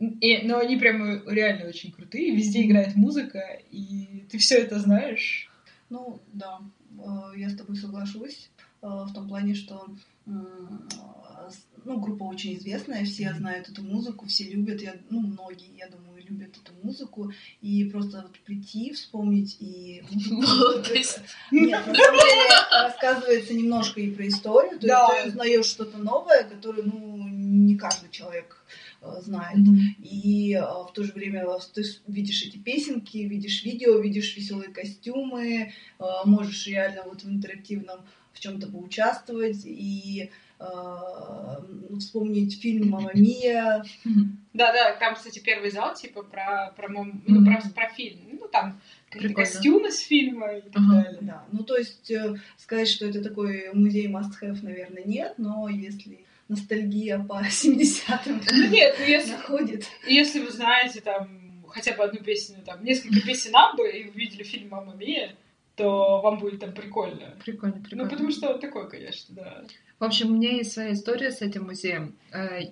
И, 0.00 0.38
но 0.44 0.58
они 0.58 0.76
прямо 0.76 1.22
реально 1.26 1.68
очень 1.68 1.92
крутые, 1.92 2.34
везде 2.34 2.64
играет 2.64 2.96
музыка, 2.96 3.60
и 3.70 4.24
ты 4.30 4.38
все 4.38 4.56
это 4.56 4.78
знаешь. 4.78 5.50
Ну, 5.90 6.20
да, 6.32 6.60
э, 6.98 7.38
я 7.38 7.50
с 7.50 7.56
тобой 7.56 7.76
соглашусь 7.76 8.50
э, 8.80 8.86
в 8.86 9.12
том 9.12 9.28
плане, 9.28 9.54
что 9.54 9.94
э, 10.26 10.30
ну, 11.84 12.00
группа 12.00 12.24
очень 12.24 12.56
известная, 12.56 13.04
все 13.04 13.34
знают 13.34 13.68
эту 13.68 13.82
музыку, 13.82 14.26
все 14.26 14.44
любят, 14.44 14.80
я, 14.80 14.96
ну, 15.10 15.20
многие, 15.20 15.76
я 15.76 15.88
думаю, 15.88 16.24
любят 16.26 16.56
эту 16.56 16.72
музыку, 16.82 17.32
и 17.60 17.84
просто 17.84 18.22
вот 18.22 18.38
прийти, 18.40 18.92
вспомнить 18.92 19.58
и... 19.60 20.02
Нет, 21.50 21.86
на 21.86 21.94
самом 21.94 22.18
деле 22.20 22.48
рассказывается 22.84 23.52
немножко 23.52 24.00
и 24.00 24.10
про 24.12 24.26
историю, 24.26 24.78
то 24.78 24.86
есть 24.86 25.24
ты 25.24 25.28
узнаешь 25.28 25.66
что-то 25.66 25.98
новое, 25.98 26.44
которое, 26.44 26.84
ну, 26.84 27.28
не 27.28 27.76
каждый 27.76 28.10
человек 28.10 28.64
знает. 29.20 29.58
Мгм. 29.58 29.78
И 30.02 30.54
э, 30.54 30.60
в 30.60 30.92
то 30.92 31.02
же 31.02 31.12
время 31.12 31.46
ты 31.74 31.82
видишь 32.06 32.42
эти 32.42 32.58
песенки, 32.58 33.18
видишь 33.18 33.64
видео, 33.64 33.98
видишь 33.98 34.36
веселые 34.36 34.70
костюмы, 34.70 35.72
э, 35.98 36.04
можешь 36.24 36.66
реально 36.66 37.02
вот 37.06 37.22
в 37.22 37.30
интерактивном 37.30 38.00
в 38.32 38.40
чем-то 38.40 38.68
поучаствовать 38.68 39.62
и 39.64 40.30
э, 40.58 40.64
вспомнить 41.98 42.60
фильм 42.60 42.90
«Мама 42.90 43.10
Мия». 43.14 43.84
Да, 44.52 44.72
да, 44.72 44.96
там, 44.96 45.14
кстати, 45.14 45.38
первый 45.38 45.70
зал, 45.70 45.94
типа, 45.94 46.22
про, 46.22 46.72
про, 46.76 46.88
мам- 46.88 47.22
ну, 47.26 47.44
про, 47.44 47.60
про 47.74 47.88
фильм. 47.90 48.18
Ну, 48.32 48.48
там 48.48 48.80
какие-то 49.08 49.34
костюмы 49.34 49.90
с 49.90 50.00
фильма 50.00 50.56
и 50.56 50.60
так 50.62 50.76
Ага. 50.76 51.02
далее. 51.02 51.18
Да, 51.22 51.44
ну 51.52 51.64
то 51.64 51.76
есть 51.76 52.10
э, 52.10 52.36
сказать, 52.56 52.88
что 52.88 53.06
это 53.06 53.22
такой 53.22 53.70
музей 53.72 54.08
must-have, 54.08 54.58
наверное, 54.62 55.04
нет, 55.04 55.34
но 55.38 55.68
если 55.68 56.24
ностальгия 56.50 57.18
по 57.18 57.40
70-м 57.48 58.40
Ну 58.52 58.68
нет, 58.68 58.96
ну 58.98 59.04
если, 59.06 59.32
находит, 59.32 59.84
если 60.06 60.40
вы 60.40 60.50
знаете 60.50 61.00
там 61.00 61.64
хотя 61.68 61.94
бы 61.94 62.02
одну 62.04 62.20
песню, 62.20 62.56
там, 62.66 62.82
несколько 62.84 63.20
песен 63.20 63.54
Аббы, 63.54 63.88
и 63.90 64.04
вы 64.10 64.10
видели 64.18 64.42
фильм 64.42 64.68
«Мамма 64.70 64.94
Мия», 64.96 65.36
то 65.76 66.20
вам 66.20 66.38
будет 66.40 66.60
там 66.60 66.72
прикольно. 66.72 67.36
Прикольно, 67.44 67.76
Ну, 67.76 67.82
прикольно. 67.82 68.08
потому 68.10 68.30
что 68.32 68.50
он 68.54 68.60
такой, 68.60 68.90
конечно, 68.90 69.34
да. 69.36 69.62
В 70.00 70.04
общем, 70.04 70.30
у 70.32 70.34
меня 70.34 70.50
есть 70.50 70.72
своя 70.72 70.92
история 70.92 71.30
с 71.30 71.40
этим 71.42 71.64
музеем. 71.66 72.16
Э, 72.32 72.62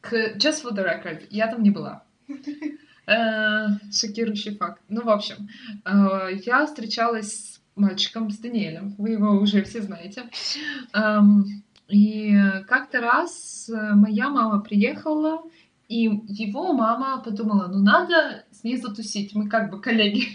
К 0.00 0.34
Just 0.36 0.64
for 0.64 0.72
the 0.74 0.84
record, 0.84 1.26
я 1.30 1.46
там 1.46 1.62
не 1.62 1.70
была. 1.70 2.02
Э, 3.06 3.68
Шокирующий 3.90 4.54
факт. 4.56 4.82
Ну, 4.90 5.02
в 5.02 5.08
общем, 5.08 5.48
э, 5.86 6.30
я 6.44 6.66
встречалась 6.66 7.32
с 7.54 7.60
мальчиком, 7.74 8.30
с 8.30 8.36
Даниэлем. 8.38 8.94
Вы 8.98 9.10
его 9.12 9.30
уже 9.40 9.62
все 9.62 9.80
знаете. 9.80 10.24
И 11.88 12.34
как-то 12.68 13.00
раз 13.00 13.70
э, 13.70 13.94
моя 13.94 14.28
мама 14.28 14.60
приехала, 14.60 15.42
и 15.88 16.02
его 16.28 16.74
мама 16.74 17.22
подумала, 17.22 17.66
ну 17.66 17.78
надо 17.78 18.44
с 18.52 18.62
ней 18.62 18.76
затусить, 18.76 19.34
мы 19.34 19.48
как 19.48 19.70
бы 19.70 19.80
коллеги. 19.80 20.28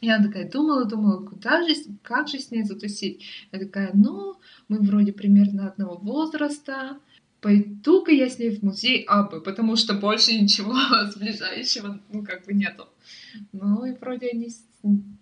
Я 0.00 0.20
такая 0.20 0.50
думала, 0.50 0.84
думала, 0.84 1.24
куда 1.24 1.62
же, 1.62 1.74
как 2.02 2.28
же 2.28 2.40
с 2.40 2.50
ней 2.50 2.64
затусить? 2.64 3.24
Я 3.52 3.60
такая, 3.60 3.90
ну, 3.94 4.34
мы 4.68 4.80
вроде 4.80 5.12
примерно 5.12 5.68
одного 5.68 5.96
возраста, 5.96 6.98
пойду-ка 7.40 8.10
я 8.10 8.28
с 8.28 8.38
ней 8.38 8.50
в 8.50 8.62
музей 8.62 9.04
Абы, 9.04 9.40
потому 9.40 9.76
что 9.76 9.94
больше 9.94 10.32
ничего 10.32 10.74
сближающего, 11.12 12.00
ну, 12.10 12.24
как 12.24 12.46
бы 12.46 12.54
нету. 12.54 12.88
Ну, 13.52 13.84
и 13.84 13.92
вроде 13.92 14.30
они 14.30 14.48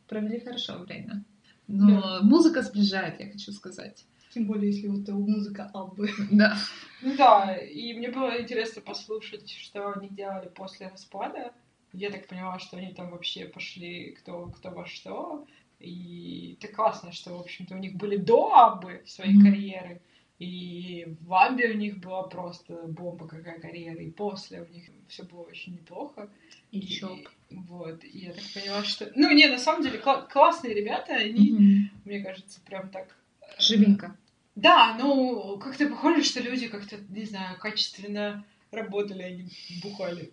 провели 0.08 0.40
хорошо 0.40 0.78
время. 0.78 1.24
Но 1.66 2.20
музыка 2.22 2.62
сближает, 2.62 3.20
я 3.20 3.30
хочу 3.30 3.52
сказать. 3.52 4.06
Тем 4.30 4.46
более, 4.46 4.70
если 4.72 4.86
вот 4.88 5.06
музыка 5.08 5.70
Аббы. 5.74 6.08
Да. 6.30 6.56
Ну 7.02 7.16
да, 7.16 7.56
и 7.56 7.94
мне 7.94 8.08
было 8.10 8.40
интересно 8.40 8.82
послушать, 8.82 9.50
что 9.50 9.92
они 9.92 10.08
делали 10.08 10.48
после 10.48 10.88
распада. 10.88 11.52
Я 11.92 12.10
так 12.10 12.26
поняла, 12.28 12.58
что 12.58 12.76
они 12.76 12.92
там 12.92 13.10
вообще 13.10 13.46
пошли 13.46 14.12
кто, 14.12 14.46
кто 14.48 14.70
во 14.70 14.86
что. 14.86 15.46
И 15.80 16.56
это 16.60 16.72
классно, 16.72 17.10
что, 17.12 17.36
в 17.36 17.40
общем-то, 17.40 17.74
у 17.74 17.78
них 17.78 17.94
были 17.96 18.16
до 18.16 18.54
Аббы 18.54 19.02
своей 19.06 19.34
Мгм. 19.34 19.44
карьеры. 19.46 20.00
И 20.38 21.06
в 21.20 21.34
Аббе 21.34 21.70
у 21.70 21.76
них 21.76 21.98
была 21.98 22.22
просто 22.22 22.74
бомба 22.86 23.26
какая 23.26 23.58
карьера. 23.60 23.98
И 24.02 24.10
после 24.10 24.62
у 24.62 24.66
них 24.72 24.84
все 25.08 25.22
было 25.24 25.40
очень 25.42 25.74
неплохо. 25.74 26.30
Еще. 26.70 27.06
И- 27.16 27.26
Вот, 27.54 28.04
и 28.04 28.18
я 28.18 28.32
так 28.32 28.44
поняла, 28.54 28.84
что... 28.84 29.10
Ну, 29.16 29.32
не, 29.34 29.48
на 29.48 29.58
самом 29.58 29.82
деле, 29.82 29.98
кла- 29.98 30.26
классные 30.30 30.72
ребята, 30.74 31.14
они, 31.14 31.90
мне 32.04 32.20
кажется, 32.22 32.60
прям 32.60 32.90
так... 32.90 33.16
Живенько. 33.60 34.16
Да, 34.56 34.96
ну, 34.98 35.58
как-то 35.58 35.88
похоже, 35.88 36.24
что 36.24 36.40
люди 36.40 36.68
как-то, 36.68 36.96
не 37.08 37.24
знаю, 37.24 37.58
качественно 37.58 38.44
работали, 38.70 39.22
а 39.22 39.30
не 39.30 39.48
бухали. 39.82 40.32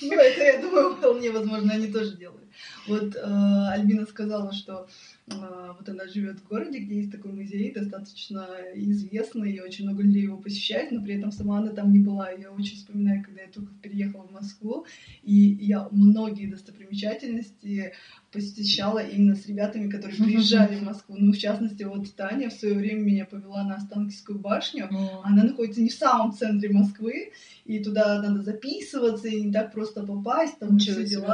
Ну, 0.00 0.12
это, 0.12 0.44
я 0.44 0.60
думаю, 0.60 0.94
вполне 0.94 1.30
возможно, 1.30 1.72
они 1.72 1.88
тоже 1.88 2.16
делают. 2.16 2.44
Вот 2.86 3.16
э, 3.16 3.68
Альбина 3.72 4.06
сказала, 4.06 4.52
что 4.52 4.86
э, 5.26 5.74
вот 5.78 5.88
она 5.88 6.06
живет 6.06 6.38
в 6.38 6.48
городе, 6.48 6.78
где 6.78 6.96
есть 6.96 7.10
такой 7.10 7.32
музей, 7.32 7.72
достаточно 7.72 8.46
известный, 8.74 9.52
и 9.52 9.60
очень 9.60 9.86
много 9.86 10.02
людей 10.02 10.22
его 10.22 10.36
посещает, 10.36 10.92
но 10.92 11.02
при 11.02 11.16
этом 11.16 11.32
сама 11.32 11.58
она 11.58 11.70
там 11.70 11.92
не 11.92 11.98
была. 11.98 12.30
Я 12.30 12.50
очень 12.52 12.76
вспоминаю, 12.76 13.24
когда 13.24 13.42
я 13.42 13.48
только 13.48 13.72
переехала 13.82 14.22
в 14.22 14.32
Москву, 14.32 14.86
и 15.22 15.34
я 15.34 15.88
многие 15.90 16.46
достопримечательности 16.46 17.92
посещала 18.30 18.98
именно 18.98 19.34
с 19.34 19.46
ребятами, 19.46 19.88
которые 19.88 20.16
приезжали 20.18 20.76
в 20.76 20.82
Москву. 20.82 21.16
Ну, 21.18 21.32
в 21.32 21.38
частности, 21.38 21.82
вот 21.84 22.14
Таня 22.14 22.50
в 22.50 22.52
свое 22.52 22.74
время 22.74 23.00
меня 23.00 23.24
повела 23.24 23.64
на 23.64 23.76
Останкинскую 23.76 24.38
башню, 24.38 24.88
она 25.24 25.44
находится 25.44 25.80
не 25.80 25.90
в 25.90 25.94
самом 25.94 26.32
центре 26.32 26.70
Москвы, 26.70 27.32
и 27.64 27.82
туда 27.82 28.20
надо 28.22 28.42
записываться, 28.42 29.28
и 29.28 29.40
не 29.40 29.52
так 29.52 29.72
просто 29.72 30.02
попасть, 30.02 30.58
там 30.58 30.74
Ничего 30.74 30.96
все 30.96 31.06
себе. 31.06 31.26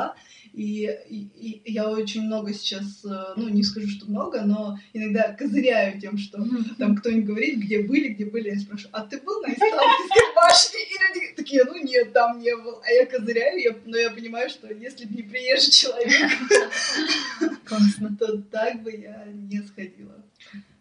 И, 0.56 0.84
и- 1.08 1.60
и 1.64 1.72
я 1.72 1.90
очень 1.90 2.22
много 2.22 2.52
сейчас, 2.54 3.04
э, 3.04 3.08
ну, 3.36 3.48
не 3.48 3.64
скажу, 3.64 3.88
что 3.88 4.06
много, 4.08 4.42
но 4.42 4.78
иногда 4.92 5.32
козыряю 5.32 6.00
тем, 6.00 6.16
что 6.16 6.38
там 6.78 6.94
кто-нибудь 6.96 7.24
говорит, 7.26 7.58
где 7.58 7.80
были, 7.80 8.08
где 8.10 8.24
были, 8.24 8.50
я 8.50 8.58
спрашиваю, 8.60 8.90
а 8.96 9.00
ты 9.04 9.20
был 9.20 9.40
на 9.40 9.48
Останкинской 9.52 10.34
башне? 10.36 10.80
И 10.80 10.94
люди 11.18 11.34
такие, 11.34 11.64
ну 11.64 11.76
нет, 11.82 12.12
там 12.12 12.38
не 12.38 12.54
был. 12.56 12.80
А 12.84 12.90
я 12.90 13.04
козыряю, 13.04 13.58
я- 13.60 13.76
но 13.84 13.96
я 13.96 14.10
понимаю, 14.10 14.48
что 14.48 14.72
если 14.72 15.06
бы 15.06 15.16
не 15.16 15.22
приезжий 15.22 15.72
человек, 15.72 16.30
то 18.18 18.38
так 18.52 18.82
бы 18.82 18.92
я 18.92 19.24
не 19.32 19.60
сходила. 19.62 20.22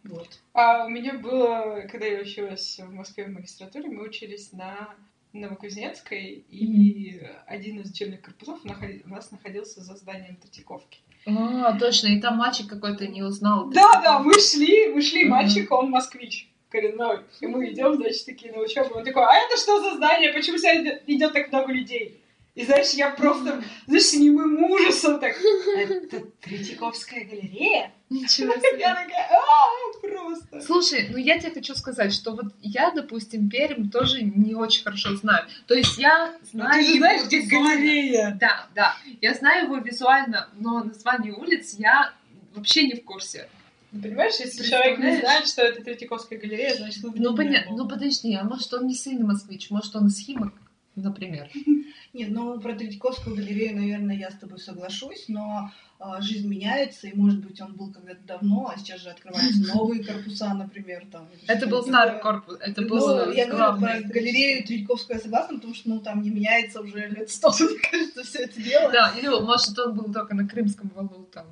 Вот. 0.03 0.27
А 0.53 0.85
у 0.85 0.89
меня 0.89 1.13
было, 1.13 1.87
когда 1.89 2.05
я 2.05 2.19
училась 2.21 2.77
в 2.79 2.91
Москве 2.93 3.25
в 3.25 3.29
магистратуре, 3.31 3.89
мы 3.89 4.03
учились 4.03 4.51
на 4.51 4.93
Новокузнецкой, 5.33 6.45
и 6.49 7.21
один 7.47 7.79
из 7.79 7.91
учебных 7.91 8.21
корпусов 8.21 8.59
у 8.63 9.09
нас 9.09 9.31
находился 9.31 9.81
за 9.81 9.95
зданием 9.95 10.35
Третьяковки. 10.37 10.99
А, 11.25 11.77
точно, 11.77 12.07
и 12.07 12.21
там 12.21 12.37
мальчик 12.37 12.67
какой-то 12.67 13.07
не 13.07 13.23
узнал. 13.23 13.69
Да, 13.69 14.01
да, 14.03 14.19
мы 14.19 14.39
шли, 14.39 14.87
мы 14.93 15.01
шли, 15.01 15.25
мальчик, 15.25 15.71
он 15.71 15.89
москвич 15.89 16.49
коренной. 16.69 17.19
И 17.39 17.47
мы 17.47 17.71
идем, 17.71 17.95
значит, 17.95 18.25
такие 18.25 18.51
на 18.51 18.59
учебу. 18.59 18.95
Он 18.95 19.05
такой, 19.05 19.23
а 19.23 19.33
это 19.33 19.57
что 19.57 19.81
за 19.81 19.95
здание? 19.95 20.33
Почему 20.33 20.57
сюда 20.57 20.99
идет 21.07 21.33
так 21.33 21.51
много 21.51 21.71
людей? 21.71 22.22
И 22.55 22.65
знаешь, 22.65 22.91
я 22.91 23.09
просто, 23.09 23.63
знаешь, 23.87 24.03
с 24.05 24.13
немым 24.13 24.63
ужасом 24.63 25.19
так, 25.19 25.35
это 25.75 26.21
Третьяковская 26.41 27.25
галерея? 27.25 27.91
Ничего 28.11 28.53
Я 28.53 28.59
себе. 28.61 28.77
такая, 28.79 29.27
а, 29.31 29.99
просто. 30.07 30.61
Слушай, 30.61 31.07
ну 31.09 31.17
я 31.17 31.39
тебе 31.39 31.49
хочу 31.51 31.73
сказать, 31.73 32.13
что 32.13 32.33
вот 32.35 32.53
я, 32.61 32.91
допустим, 32.91 33.49
Пермь 33.49 33.89
тоже 33.89 34.21
не 34.21 34.53
очень 34.53 34.83
хорошо 34.83 35.15
знаю. 35.15 35.47
То 35.65 35.73
есть 35.73 35.97
я 35.97 36.27
Ну, 36.53 36.59
знаю 36.59 36.73
ты 36.83 36.91
же 36.91 36.97
знаешь, 36.99 37.25
где 37.25 37.41
галерея? 37.41 38.37
Да, 38.39 38.67
да. 38.75 38.95
Я 39.19 39.33
знаю 39.33 39.65
его 39.65 39.77
визуально, 39.77 40.47
но 40.59 40.83
название 40.83 41.33
улиц 41.33 41.73
я 41.79 42.13
вообще 42.53 42.83
не 42.87 42.93
в 42.93 43.03
курсе. 43.03 43.49
Ну, 43.91 44.01
Понимаешь, 44.03 44.35
если 44.39 44.63
человек 44.63 44.99
не 44.99 45.17
знает, 45.19 45.47
что 45.47 45.63
это 45.63 45.83
Третьяковская 45.83 46.37
галерея, 46.37 46.75
значит, 46.75 47.03
он 47.03 47.13
Ну, 47.17 47.33
был. 47.35 47.45
Ну, 47.71 47.87
подожди, 47.87 48.33
а 48.35 48.43
может, 48.43 48.71
он 48.75 48.85
не 48.85 48.93
сильный 48.93 49.25
москвич, 49.25 49.71
может, 49.71 49.95
он 49.95 50.07
из 50.07 50.19
Химок, 50.19 50.53
например. 50.95 51.49
Нет, 52.13 52.29
ну 52.29 52.59
про 52.59 52.73
Третьяковскую 52.73 53.35
галерею, 53.35 53.75
наверное, 53.75 54.15
я 54.15 54.29
с 54.29 54.35
тобой 54.35 54.59
соглашусь, 54.59 55.25
но 55.27 55.71
а, 55.99 56.21
жизнь 56.21 56.47
меняется, 56.47 57.07
и, 57.07 57.15
может 57.15 57.43
быть, 57.43 57.59
он 57.59 57.73
был 57.73 57.91
когда-то 57.91 58.21
давно, 58.27 58.71
а 58.73 58.77
сейчас 58.77 59.01
же 59.01 59.09
открываются 59.09 59.61
новые 59.73 60.03
корпуса, 60.03 60.53
например, 60.53 61.05
там. 61.11 61.27
Это 61.47 61.65
был 61.67 61.81
старый 61.81 62.19
корпус, 62.19 62.57
это 62.59 62.81
Ну, 62.81 62.87
был 62.87 63.31
я 63.31 63.47
говорю 63.47 63.79
про 63.79 64.01
галерею 64.01 64.65
Третьяковскую, 64.65 65.17
я 65.17 65.23
согласна, 65.23 65.55
потому 65.55 65.73
что, 65.73 65.89
ну, 65.89 65.99
там 66.01 66.21
не 66.21 66.29
меняется 66.29 66.81
уже 66.81 67.07
лет 67.07 67.31
сто, 67.31 67.51
мне 67.59 67.79
кажется, 67.79 68.23
все 68.23 68.39
это 68.43 68.61
дело. 68.61 68.91
Да, 68.91 69.13
или 69.17 69.27
может 69.27 69.77
он 69.79 69.95
был 69.95 70.13
только 70.13 70.35
на 70.35 70.47
Крымском 70.47 70.91
валу 70.93 71.27
там. 71.31 71.47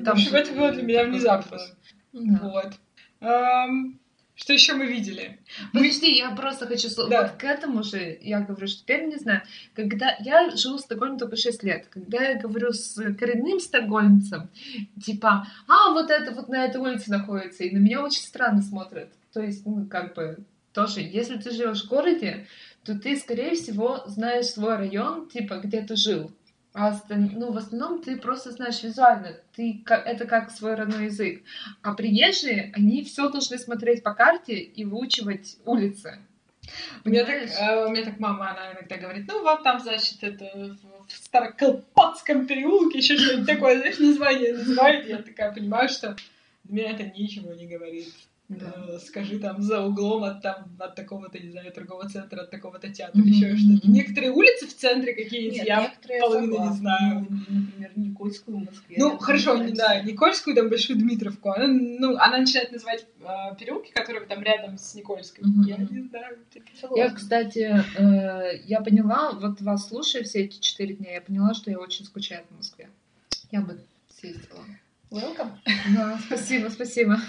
В 0.00 0.08
общем, 0.08 0.34
это 0.34 0.52
было 0.52 0.72
для 0.72 0.82
меня 0.82 1.04
внезапно. 1.04 1.58
Вот. 2.12 2.72
Что 4.34 4.54
еще 4.54 4.74
мы 4.74 4.86
видели? 4.86 5.38
Подожди, 5.72 6.16
я 6.16 6.30
просто 6.30 6.66
хочу... 6.66 6.88
Да. 7.08 7.22
Вот 7.22 7.32
к 7.32 7.44
этому 7.44 7.82
же 7.82 8.18
я 8.22 8.40
говорю, 8.40 8.66
что 8.66 8.80
теперь 8.80 9.04
не 9.04 9.16
знаю. 9.16 9.42
Когда 9.74 10.16
я 10.20 10.50
живу 10.56 10.78
в 10.78 10.80
Стокгольме 10.80 11.18
только 11.18 11.36
6 11.36 11.62
лет, 11.62 11.86
когда 11.90 12.22
я 12.22 12.38
говорю 12.38 12.72
с 12.72 12.94
коренным 13.14 13.60
стокгольмцем, 13.60 14.48
типа, 15.04 15.46
а, 15.68 15.92
вот 15.92 16.10
это 16.10 16.32
вот 16.32 16.48
на 16.48 16.64
этой 16.64 16.80
улице 16.80 17.10
находится, 17.10 17.64
и 17.64 17.74
на 17.74 17.78
меня 17.78 18.02
очень 18.02 18.22
странно 18.22 18.62
смотрят. 18.62 19.10
То 19.32 19.40
есть, 19.40 19.66
ну, 19.66 19.86
как 19.86 20.14
бы, 20.14 20.38
тоже, 20.72 21.00
если 21.00 21.36
ты 21.36 21.50
живешь 21.50 21.84
в 21.84 21.88
городе, 21.88 22.46
то 22.84 22.98
ты, 22.98 23.16
скорее 23.16 23.54
всего, 23.54 24.02
знаешь 24.06 24.46
свой 24.46 24.76
район, 24.76 25.28
типа, 25.28 25.60
где 25.62 25.82
ты 25.82 25.94
жил. 25.94 26.32
А 26.74 26.98
ну, 27.10 27.52
в 27.52 27.58
основном 27.58 28.02
ты 28.02 28.16
просто 28.16 28.50
знаешь 28.50 28.82
визуально, 28.82 29.36
ты, 29.54 29.84
это 29.86 30.26
как 30.26 30.50
свой 30.50 30.74
родной 30.74 31.06
язык. 31.06 31.42
А 31.82 31.92
приезжие, 31.92 32.72
они 32.74 33.04
все 33.04 33.28
должны 33.28 33.58
смотреть 33.58 34.02
по 34.02 34.14
карте 34.14 34.54
и 34.54 34.84
выучивать 34.86 35.58
улицы. 35.66 36.18
У 37.04 37.10
меня, 37.10 37.26
так, 37.26 37.42
э, 37.42 37.84
у 37.84 37.90
меня 37.90 38.04
так 38.04 38.18
мама, 38.20 38.52
она 38.52 38.72
иногда 38.72 38.96
говорит, 38.96 39.26
ну 39.28 39.42
вот 39.42 39.62
там, 39.64 39.80
значит, 39.80 40.22
это 40.22 40.76
в 41.08 41.12
Староколпатском 41.12 42.46
переулке, 42.46 42.98
еще 42.98 43.18
что-нибудь 43.18 43.46
такое, 43.46 43.78
знаешь, 43.78 43.98
название 43.98 44.54
называет, 44.54 45.06
я 45.06 45.18
такая 45.18 45.52
понимаю, 45.52 45.88
что 45.88 46.16
для 46.64 46.84
меня 46.84 46.92
это 46.92 47.04
ничего 47.18 47.52
не 47.52 47.66
говорит. 47.66 48.14
Да. 48.60 48.74
Э, 48.88 48.98
Скажи 48.98 49.38
там 49.38 49.62
за 49.62 49.80
углом 49.80 50.24
от 50.24 50.42
там 50.42 50.76
от 50.78 50.94
такого-то, 50.94 51.38
не 51.38 51.50
знаю, 51.50 51.72
торгового 51.72 52.08
центра, 52.08 52.42
от 52.42 52.50
такого-то 52.50 52.88
театра, 52.88 53.20
Мгм, 53.20 53.28
еще 53.28 53.56
что-то. 53.56 53.90
Некоторые 53.90 54.32
улицы 54.32 54.66
в 54.66 54.74
центре 54.74 55.14
Нет, 55.14 55.66
я 55.66 55.92
половину 56.20 56.68
не 56.68 56.76
знаю. 56.76 57.26
Ну, 57.28 57.38
например, 57.48 57.92
Никольскую 57.96 58.58
в 58.58 58.60
Москве. 58.60 58.96
Ну, 58.98 59.18
хорошо, 59.18 59.56
не 59.56 59.72
да, 59.72 60.00
Никольскую, 60.00 60.56
там 60.56 60.68
Большую 60.68 60.98
Дмитровку. 60.98 61.50
Она, 61.50 61.66
ну, 61.66 62.16
она 62.16 62.38
начинает 62.38 62.72
называть 62.72 63.06
э, 63.20 63.56
переулки, 63.58 63.90
которые 63.92 64.26
там 64.26 64.42
рядом 64.42 64.78
с 64.78 64.94
Никольской. 64.94 65.44
Мгм. 65.44 65.62
Я 65.62 65.76
не 65.76 66.02
знаю. 66.02 66.38
Я, 66.94 67.10
кстати, 67.10 67.82
э, 67.96 68.60
я 68.64 68.80
поняла, 68.80 69.32
вот 69.32 69.60
вас 69.60 69.88
слушая 69.88 70.22
все 70.24 70.40
эти 70.40 70.58
четыре 70.60 70.94
дня, 70.94 71.14
я 71.14 71.20
поняла, 71.20 71.54
что 71.54 71.70
я 71.70 71.78
очень 71.78 72.04
скучаю 72.04 72.44
по 72.46 72.54
Москве. 72.54 72.88
Я 73.50 73.60
бы 73.60 73.80
съездила. 74.08 74.64
Welcome. 75.10 75.50
Да, 75.94 76.18
спасибо, 76.26 76.70
спасибо. 76.70 77.20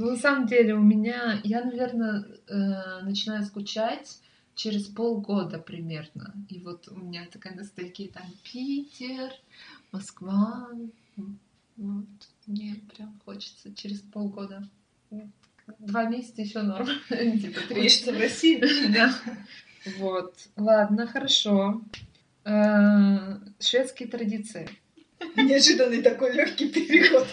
Ну, 0.00 0.12
на 0.12 0.16
самом 0.16 0.46
деле, 0.46 0.74
у 0.74 0.80
меня, 0.80 1.42
я, 1.44 1.62
наверное, 1.62 2.24
э, 2.48 3.02
начинаю 3.02 3.44
скучать 3.44 4.18
через 4.54 4.86
полгода 4.86 5.58
примерно. 5.58 6.32
И 6.48 6.58
вот 6.58 6.88
у 6.88 6.96
меня 6.96 7.26
такая 7.30 7.54
ностальгия, 7.54 8.08
там 8.08 8.22
Питер, 8.42 9.30
Москва. 9.92 10.70
Вот, 11.76 12.06
мне 12.46 12.76
прям 12.96 13.20
хочется 13.26 13.74
через 13.74 14.00
полгода. 14.00 14.66
Два 15.78 16.04
месяца 16.04 16.40
еще 16.40 16.62
норм. 16.62 16.88
Типа 17.10 17.60
три. 17.68 17.82
Хочется 17.82 18.12
в 18.12 18.18
России. 18.18 18.58
Да. 18.94 19.14
Вот. 19.98 20.34
Ладно, 20.56 21.08
хорошо. 21.08 21.82
Э, 22.44 23.36
Шведские 23.58 24.08
традиции. 24.08 24.66
Неожиданный 25.36 26.02
такой 26.02 26.32
легкий 26.32 26.68
переход. 26.68 27.26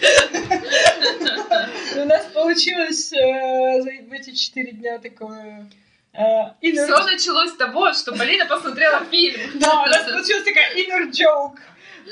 У 1.96 2.04
нас 2.04 2.26
получилось 2.32 3.12
э, 3.12 3.80
за 3.82 3.90
в 4.08 4.12
эти 4.12 4.34
четыре 4.34 4.72
дня 4.72 4.98
такое... 4.98 5.68
э, 6.12 6.18
inner- 6.62 6.84
Все 6.84 7.04
началось 7.04 7.50
с 7.50 7.56
того, 7.56 7.92
что 7.92 8.12
Полина 8.14 8.46
посмотрела 8.46 9.04
фильм. 9.06 9.40
Да, 9.58 9.82
у 9.82 9.86
нас 9.86 10.04
получилась 10.04 10.44
такая 10.44 10.74
inner 10.76 11.10
joke 11.10 11.58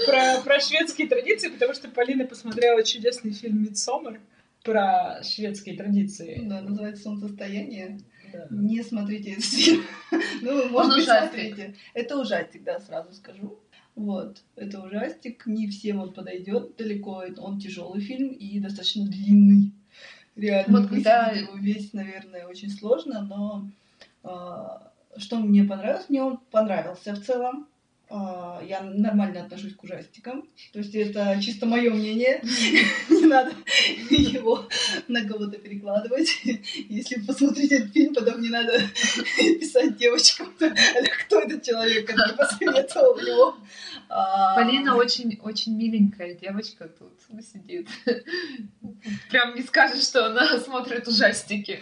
про, 0.06 0.40
про 0.42 0.60
шведские 0.60 1.08
традиции, 1.08 1.48
потому 1.48 1.74
что 1.74 1.88
Полина 1.88 2.24
посмотрела 2.24 2.82
чудесный 2.82 3.32
фильм 3.32 3.62
«Мидсомер» 3.62 4.20
про 4.64 5.22
шведские 5.22 5.76
традиции. 5.76 6.40
Да, 6.42 6.62
называется 6.62 7.04
«Солнцестояние». 7.04 8.00
Да. 8.32 8.46
Не 8.50 8.82
смотрите 8.82 9.32
этот 9.32 9.44
фильм. 9.44 9.84
Ну, 10.42 10.56
вы, 10.56 10.64
может 10.68 10.90
Он 10.90 10.96
быть, 10.98 11.04
ужастик. 11.04 11.30
смотрите. 11.30 11.74
Это 11.94 12.16
ужастик, 12.18 12.64
да, 12.64 12.80
сразу 12.80 13.12
скажу. 13.14 13.58
Вот, 13.96 14.42
это 14.56 14.82
ужастик, 14.82 15.46
не 15.46 15.68
всем 15.68 16.00
он 16.00 16.12
подойдет 16.12 16.76
далеко, 16.76 17.24
он 17.38 17.58
тяжелый 17.58 18.00
фильм 18.02 18.28
и 18.28 18.60
достаточно 18.60 19.06
длинный. 19.06 19.72
Реально, 20.36 20.80
Вот 20.80 20.90
когда- 20.90 21.30
его 21.30 21.56
весь, 21.56 21.94
наверное, 21.94 22.46
очень 22.46 22.68
сложно, 22.70 23.22
но 23.22 23.70
а, 24.22 24.92
что 25.16 25.38
мне 25.38 25.64
понравилось? 25.64 26.10
Мне 26.10 26.22
он 26.22 26.38
понравился 26.50 27.14
в 27.14 27.24
целом. 27.24 27.66
А, 28.08 28.62
я 28.64 28.82
нормально 28.82 29.42
отношусь 29.42 29.74
к 29.74 29.82
ужастикам. 29.82 30.48
То 30.72 30.78
есть 30.78 30.94
это 30.94 31.40
чисто 31.42 31.66
мое 31.66 31.92
мнение. 31.92 32.40
Не 33.10 33.26
надо 33.26 33.52
его 34.10 34.68
на 35.08 35.26
кого-то 35.26 35.58
перекладывать. 35.58 36.28
Если 36.88 37.16
вы 37.16 37.26
посмотрите 37.26 37.78
этот 37.78 37.92
фильм, 37.92 38.14
потом 38.14 38.40
не 38.40 38.48
надо 38.48 38.80
писать 39.36 39.96
девочкам, 39.96 40.52
«Аля, 40.60 41.10
кто 41.26 41.40
этот 41.40 41.64
человек, 41.64 42.06
который 42.06 42.36
посоветовал 42.36 43.18
его. 43.18 43.56
А, 44.08 44.54
Полина 44.54 44.96
очень, 44.96 45.38
очень 45.42 45.76
миленькая 45.76 46.34
девочка 46.34 46.88
тут 46.88 47.12
сидит. 47.44 47.88
Прям 49.30 49.56
не 49.56 49.62
скажешь, 49.62 50.04
что 50.04 50.26
она 50.26 50.58
смотрит 50.60 51.08
ужастики. 51.08 51.80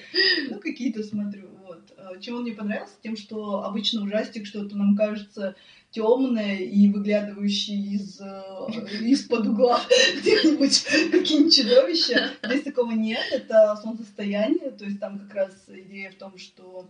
Ну, 0.49 0.59
какие-то 0.59 1.03
смотрю. 1.03 1.49
Вот. 1.67 1.93
А, 1.99 2.19
Чем 2.19 2.37
он 2.37 2.43
мне 2.43 2.53
понравился? 2.53 2.95
Тем, 3.03 3.17
что 3.17 3.65
обычно 3.65 4.03
ужастик 4.03 4.47
что-то 4.47 4.75
нам 4.77 4.97
кажется 4.97 5.55
темное 5.95 6.57
и 6.57 6.89
выглядывающее 6.89 7.79
из, 7.79 8.21
э, 8.21 9.07
из-под 9.07 9.47
угла. 9.47 9.81
Где-нибудь 10.21 10.85
какие-нибудь 11.13 11.57
чудовища. 11.57 12.31
Здесь 12.43 12.63
такого 12.63 12.93
нет, 12.93 13.25
это 13.31 13.79
солнцестояние, 13.83 14.73
то 14.73 14.85
есть 14.85 14.99
там 14.99 15.19
как 15.21 15.35
раз 15.35 15.53
идея 15.69 16.11
в 16.11 16.17
том, 16.17 16.37
что 16.37 16.89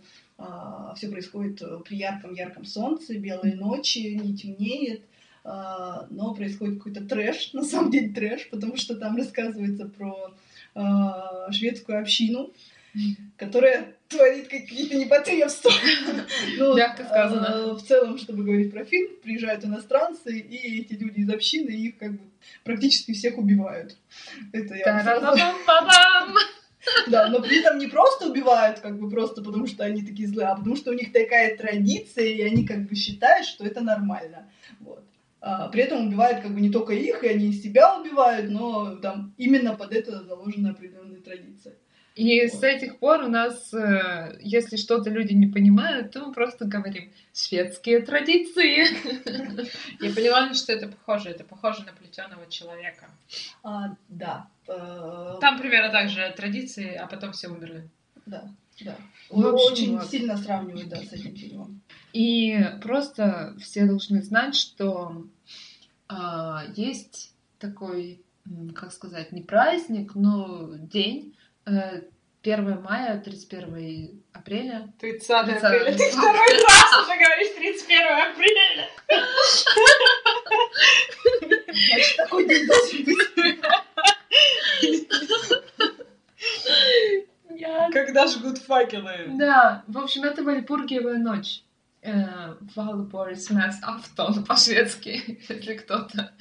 все 0.97 1.09
происходит 1.09 1.63
при 1.85 1.97
ярком-ярком 1.97 2.65
солнце, 2.65 3.17
белые 3.17 3.55
ночи, 3.55 4.19
не 4.21 4.37
темнеет, 4.37 5.03
а, 5.45 6.07
но 6.09 6.35
происходит 6.35 6.79
какой-то 6.79 7.05
трэш, 7.05 7.51
на 7.53 7.63
самом 7.63 7.91
деле 7.91 8.13
трэш, 8.13 8.49
потому 8.51 8.77
что 8.77 8.97
там 8.97 9.17
рассказывается 9.17 9.87
про 9.87 10.35
а, 10.75 11.53
шведскую 11.53 12.01
общину, 12.01 12.51
которая 13.37 13.95
творит 14.15 14.49
какие-то 14.49 14.97
непотребства. 14.97 15.71
Ну, 16.59 16.77
Мягко 16.77 17.05
сказано. 17.05 17.47
а, 17.47 17.75
В 17.75 17.83
целом, 17.83 18.19
чтобы 18.19 18.45
говорить 18.45 18.73
про 18.73 18.85
фильм, 18.85 19.11
приезжают 19.23 19.65
иностранцы, 19.65 20.39
и 20.39 20.81
эти 20.81 20.95
люди 20.95 21.21
из 21.21 21.31
общины 21.31 21.71
их 21.71 21.99
как 21.99 22.13
бы 22.13 22.21
практически 22.63 23.13
всех 23.13 23.39
убивают. 23.39 23.97
Это 24.53 24.75
я 24.75 24.85
да, 27.09 27.29
но 27.29 27.41
при 27.41 27.61
этом 27.61 27.79
не 27.79 27.87
просто 27.87 28.29
убивают, 28.29 28.81
как 28.81 28.99
бы 28.99 29.09
просто 29.11 29.43
потому, 29.43 29.67
что 29.67 29.85
они 29.85 30.03
такие 30.03 30.29
злые, 30.29 30.49
а 30.49 30.57
потому 30.57 30.77
что 30.77 30.91
у 30.91 30.95
них 30.95 31.13
такая 31.13 31.57
традиция, 31.57 32.27
и 32.27 32.43
они 32.43 32.67
как 32.67 32.87
бы 32.87 32.95
считают, 32.95 33.47
что 33.47 33.65
это 33.65 33.81
нормально. 33.81 34.51
Вот. 34.81 35.03
А, 35.41 35.69
при 35.69 35.83
этом 35.83 36.07
убивают 36.07 36.41
как 36.41 36.55
бы 36.55 36.61
не 36.61 36.71
только 36.71 36.93
их, 36.93 37.23
и 37.25 37.29
они 37.29 37.53
себя 37.53 37.99
убивают, 37.99 38.51
но 38.51 38.97
там 38.97 39.35
именно 39.39 39.75
под 39.75 39.93
это 39.93 40.23
заложена 40.25 40.71
определенная 40.71 41.21
традиция. 41.21 41.75
И 42.15 42.47
с 42.47 42.63
этих 42.63 42.99
пор 43.01 43.23
у 43.23 43.29
нас, 43.29 43.75
э, 43.75 44.39
если 44.41 44.77
что-то 44.77 45.11
люди 45.11 45.33
не 45.33 45.49
понимают, 45.49 46.13
то 46.13 46.21
мы 46.27 46.33
просто 46.33 46.65
говорим 46.65 47.11
«шведские 47.35 48.03
традиции». 48.03 48.87
Я 50.01 50.15
поняла, 50.15 50.55
что 50.55 50.73
это 50.73 50.89
похоже. 50.89 51.31
Это 51.31 51.43
похоже 51.43 51.85
на 51.85 51.93
плетеного 51.93 52.49
человека. 52.49 53.09
А, 53.65 53.97
да. 54.09 54.47
э, 54.69 55.39
Там 55.41 55.59
примерно 55.59 55.91
так 55.91 56.09
же 56.09 56.33
традиции, 56.37 56.95
а 56.95 57.09
потом 57.09 57.33
все 57.33 57.49
умерли. 57.49 57.89
Да, 58.27 58.49
да. 58.81 58.97
В 59.29 59.47
общем, 59.47 59.73
Очень 59.73 59.99
вот. 59.99 60.07
сильно 60.09 60.37
сравнивают, 60.37 60.89
да, 60.89 60.99
с 60.99 61.13
этим 61.13 61.35
фильмом. 61.35 61.81
И 62.13 62.65
просто 62.81 63.57
все 63.61 63.87
должны 63.87 64.23
знать, 64.23 64.55
что 64.55 65.27
а, 66.09 66.65
есть 66.77 67.35
такой, 67.59 68.23
как 68.75 68.93
сказать, 68.93 69.33
не 69.33 69.43
праздник, 69.43 70.15
но 70.15 70.77
день, 70.77 71.35
1 71.67 72.83
мая, 72.83 73.21
31 73.21 74.23
апреля. 74.33 74.93
30 75.01 75.31
апреля. 75.31 75.57
апреля. 75.59 75.97
Ты 75.97 76.11
второй 76.11 76.63
раз 76.63 76.93
уже 77.03 77.17
говоришь 77.17 77.55
31 77.57 78.07
апреля. 78.33 78.89
Значит, 81.73 82.17
такой 82.17 82.49
день 82.49 82.67
должен 82.67 83.05
быть. 83.05 83.19
Когда 87.93 88.27
жгут 88.27 88.59
факелы. 88.59 89.27
Да, 89.39 89.85
в 89.87 89.99
общем, 89.99 90.25
это 90.25 90.43
Вальпургиевая 90.43 91.19
ночь. 91.19 91.63
Э, 92.03 92.55
Валборисмэс 92.75 93.77
Автон 93.83 94.45
по-шведски, 94.45 95.41
если 95.49 95.75
кто-то 95.75 96.35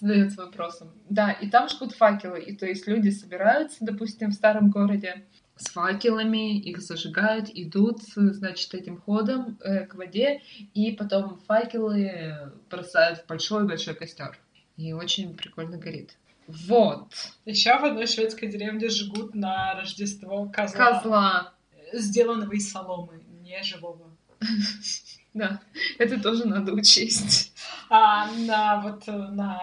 задается 0.00 0.42
вопросом. 0.44 0.92
Да, 1.08 1.32
и 1.32 1.48
там 1.48 1.68
жгут 1.68 1.94
факелы, 1.94 2.40
и 2.40 2.56
то 2.56 2.66
есть 2.66 2.86
люди 2.86 3.10
собираются, 3.10 3.78
допустим, 3.80 4.30
в 4.30 4.34
старом 4.34 4.70
городе 4.70 5.24
с 5.56 5.70
факелами, 5.70 6.58
их 6.58 6.80
зажигают, 6.82 7.48
идут, 7.48 8.02
значит, 8.14 8.74
этим 8.74 9.00
ходом 9.00 9.58
э, 9.62 9.86
к 9.86 9.94
воде, 9.94 10.42
и 10.74 10.92
потом 10.92 11.40
факелы 11.46 12.52
бросают 12.70 13.20
в 13.20 13.26
большой-большой 13.26 13.94
костер. 13.94 14.38
И 14.76 14.92
очень 14.92 15.34
прикольно 15.34 15.78
горит. 15.78 16.18
Вот. 16.46 17.12
Еще 17.44 17.76
в 17.78 17.84
одной 17.84 18.06
шведской 18.06 18.48
деревне 18.48 18.88
жгут 18.88 19.34
на 19.34 19.74
Рождество 19.74 20.46
козла, 20.54 20.92
Козла. 20.92 21.54
сделанного 21.92 22.52
из 22.52 22.70
соломы, 22.70 23.22
не 23.42 23.62
живого. 23.62 24.10
Да, 25.34 25.60
это 25.98 26.18
тоже 26.18 26.48
надо 26.48 26.72
учесть. 26.72 27.52
А 27.88 28.30
на 28.32 28.80
вот 28.80 29.02
э, 29.06 29.12
на 29.12 29.60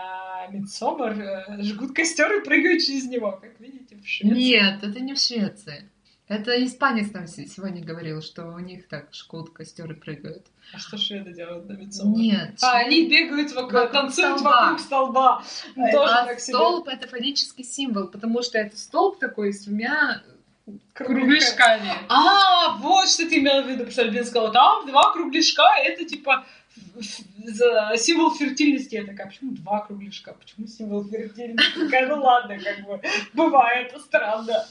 Мидсомер 0.51 1.19
э, 1.59 1.63
жгут 1.63 1.93
костер 1.95 2.31
и 2.39 2.43
прыгают 2.43 2.81
через 2.81 3.05
него, 3.05 3.31
как 3.33 3.59
видите, 3.59 3.95
в 3.97 4.07
Швеции. 4.07 4.35
Нет, 4.35 4.83
это 4.83 4.99
не 4.99 5.13
в 5.13 5.19
Швеции. 5.19 5.89
Это 6.29 6.63
испанец 6.65 7.11
нам 7.11 7.27
се- 7.27 7.45
сегодня 7.47 7.83
говорил, 7.83 8.21
что 8.21 8.45
у 8.45 8.59
них 8.59 8.87
так 8.87 9.13
жгут 9.13 9.51
костер 9.53 9.91
и 9.91 9.95
прыгают. 9.95 10.45
А 10.73 10.79
что 10.79 10.97
шведы 10.97 11.33
делают 11.33 11.67
на 11.67 11.73
Мидсомер? 11.73 12.17
Нет. 12.17 12.55
А, 12.63 12.77
они 12.77 13.07
бегают 13.09 13.51
вокруг, 13.51 13.73
Вокруг 13.73 13.91
танцуют 13.91 14.39
столба. 14.39 14.61
вокруг 14.61 14.79
столба. 14.79 15.43
А, 15.75 15.91
Тоже 15.91 16.13
а 16.13 16.39
столб 16.39 16.87
это 16.87 17.07
фаллический 17.09 17.65
символ, 17.65 18.07
потому 18.07 18.41
что 18.41 18.57
это 18.57 18.77
столб 18.79 19.19
такой 19.19 19.51
с 19.53 19.65
двумя 19.65 20.23
Кругляшка. 20.93 21.13
кругляшками. 21.13 21.91
А, 22.07 22.77
вот 22.77 23.09
что 23.09 23.27
ты 23.27 23.39
имела 23.39 23.61
в 23.61 23.65
виду, 23.67 23.79
потому 23.79 23.91
что 23.91 24.01
Альбин 24.03 24.23
сказала, 24.25 24.51
там 24.53 24.87
два 24.87 25.11
кругляшка, 25.11 25.63
это 25.83 26.05
типа 26.05 26.45
символ 27.01 28.33
фертильности. 28.35 28.95
Я 28.95 29.05
такая, 29.05 29.27
почему 29.27 29.51
два 29.51 29.81
кругляшка? 29.85 30.33
Почему 30.33 30.67
символ 30.67 31.03
фертильности? 31.05 31.79
Такая, 31.79 32.07
ну 32.07 32.21
ладно, 32.21 32.57
как 32.59 32.85
бы, 32.85 33.01
бывает, 33.33 33.93
странно. 34.05 34.65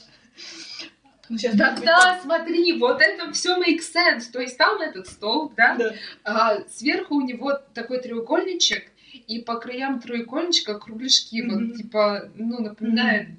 Ну, 1.29 1.37
сейчас 1.37 1.55
Тогда 1.57 2.19
смотри, 2.21 2.77
вот 2.77 3.01
это 3.01 3.31
все 3.31 3.57
make 3.57 3.79
sense. 3.79 4.31
То 4.31 4.41
есть 4.41 4.57
там 4.57 4.81
этот 4.81 5.07
столб, 5.07 5.53
да, 5.55 5.75
Да. 5.75 5.93
а 6.23 6.59
сверху 6.69 7.15
у 7.15 7.21
него 7.21 7.53
такой 7.73 8.01
треугольничек, 8.01 8.91
и 9.27 9.39
по 9.39 9.55
краям 9.55 10.01
треугольничка 10.01 10.77
кругляшки, 10.79 11.41
Мгм. 11.41 11.67
вот 11.69 11.77
типа, 11.77 12.29
ну, 12.35 12.61
напоминает... 12.61 13.29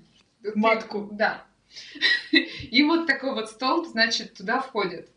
Матку. 0.55 1.09
Да. 1.13 1.45
И 2.31 2.83
вот 2.85 3.07
такой 3.07 3.35
вот 3.35 3.51
столб, 3.51 3.87
значит, 3.89 4.35
туда 4.35 4.61
входит. 4.61 5.09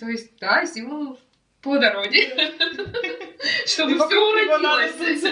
То 0.00 0.08
есть, 0.08 0.32
да, 0.40 0.66
символ 0.66 1.18
по 1.62 1.78
дороге, 1.78 2.28
чтобы 3.66 3.94
все 3.94 4.28
уродилось. 4.28 5.22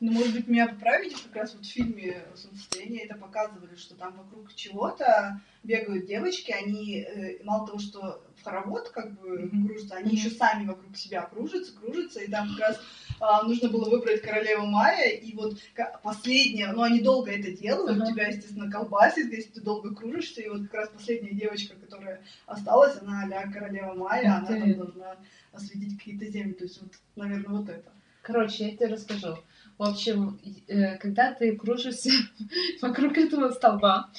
Ну, 0.00 0.12
может 0.12 0.34
быть, 0.34 0.46
меня 0.46 0.68
поправите, 0.68 1.16
как 1.24 1.36
раз 1.36 1.54
вот 1.54 1.64
в 1.64 1.70
фильме 1.70 2.22
«Солнцестояние» 2.34 3.04
это 3.04 3.14
показывали, 3.14 3.74
что 3.74 3.94
там 3.94 4.14
вокруг 4.16 4.54
чего-то 4.54 5.40
бегают 5.62 6.06
девочки, 6.06 6.52
они 6.52 7.00
э, 7.00 7.42
мало 7.42 7.66
того, 7.66 7.78
что 7.78 8.22
в 8.36 8.44
хоровод 8.44 8.90
как 8.90 9.18
бы 9.20 9.50
кружатся, 9.66 9.96
они 9.96 10.14
еще 10.14 10.30
сами 10.30 10.66
вокруг 10.66 10.96
себя 10.96 11.22
кружатся, 11.22 11.74
кружатся, 11.74 12.20
и 12.20 12.30
там 12.30 12.50
как 12.50 12.60
раз 12.60 12.80
а, 13.20 13.42
нужно 13.42 13.68
было 13.68 13.90
выбрать 13.90 14.22
королеву 14.22 14.66
Майя, 14.66 15.10
и 15.10 15.34
вот 15.34 15.58
последняя, 16.02 16.72
ну, 16.72 16.82
они 16.82 17.00
долго 17.00 17.32
это 17.32 17.50
делают, 17.50 18.00
Ага. 18.00 18.12
тебя, 18.12 18.28
естественно, 18.28 18.70
колбасит, 18.70 19.32
если 19.32 19.50
ты 19.50 19.60
долго 19.60 19.94
кружишься, 19.94 20.40
и 20.40 20.48
вот 20.48 20.62
как 20.62 20.74
раз 20.74 20.88
последняя 20.90 21.34
девочка, 21.34 21.74
которая 21.76 22.22
осталась, 22.46 22.96
она 23.00 23.28
а 23.28 23.52
королева 23.52 23.94
Майя, 23.94 24.36
она 24.36 24.46
там 24.46 24.74
должна 24.74 25.16
осветить 25.52 25.98
какие-то 25.98 26.26
земли, 26.26 26.52
то 26.52 26.64
есть 26.64 26.80
вот, 26.80 26.92
наверное, 27.16 27.58
вот 27.58 27.68
это. 27.68 27.90
Короче, 28.22 28.66
я 28.66 28.76
тебе 28.76 28.86
расскажу. 28.86 29.36
В 29.78 29.82
общем, 29.84 30.38
э, 30.66 30.96
когда 30.98 31.32
ты 31.32 31.56
кружишься 31.56 32.10
вокруг 32.82 33.16
этого 33.16 33.50
столба, 33.50 34.10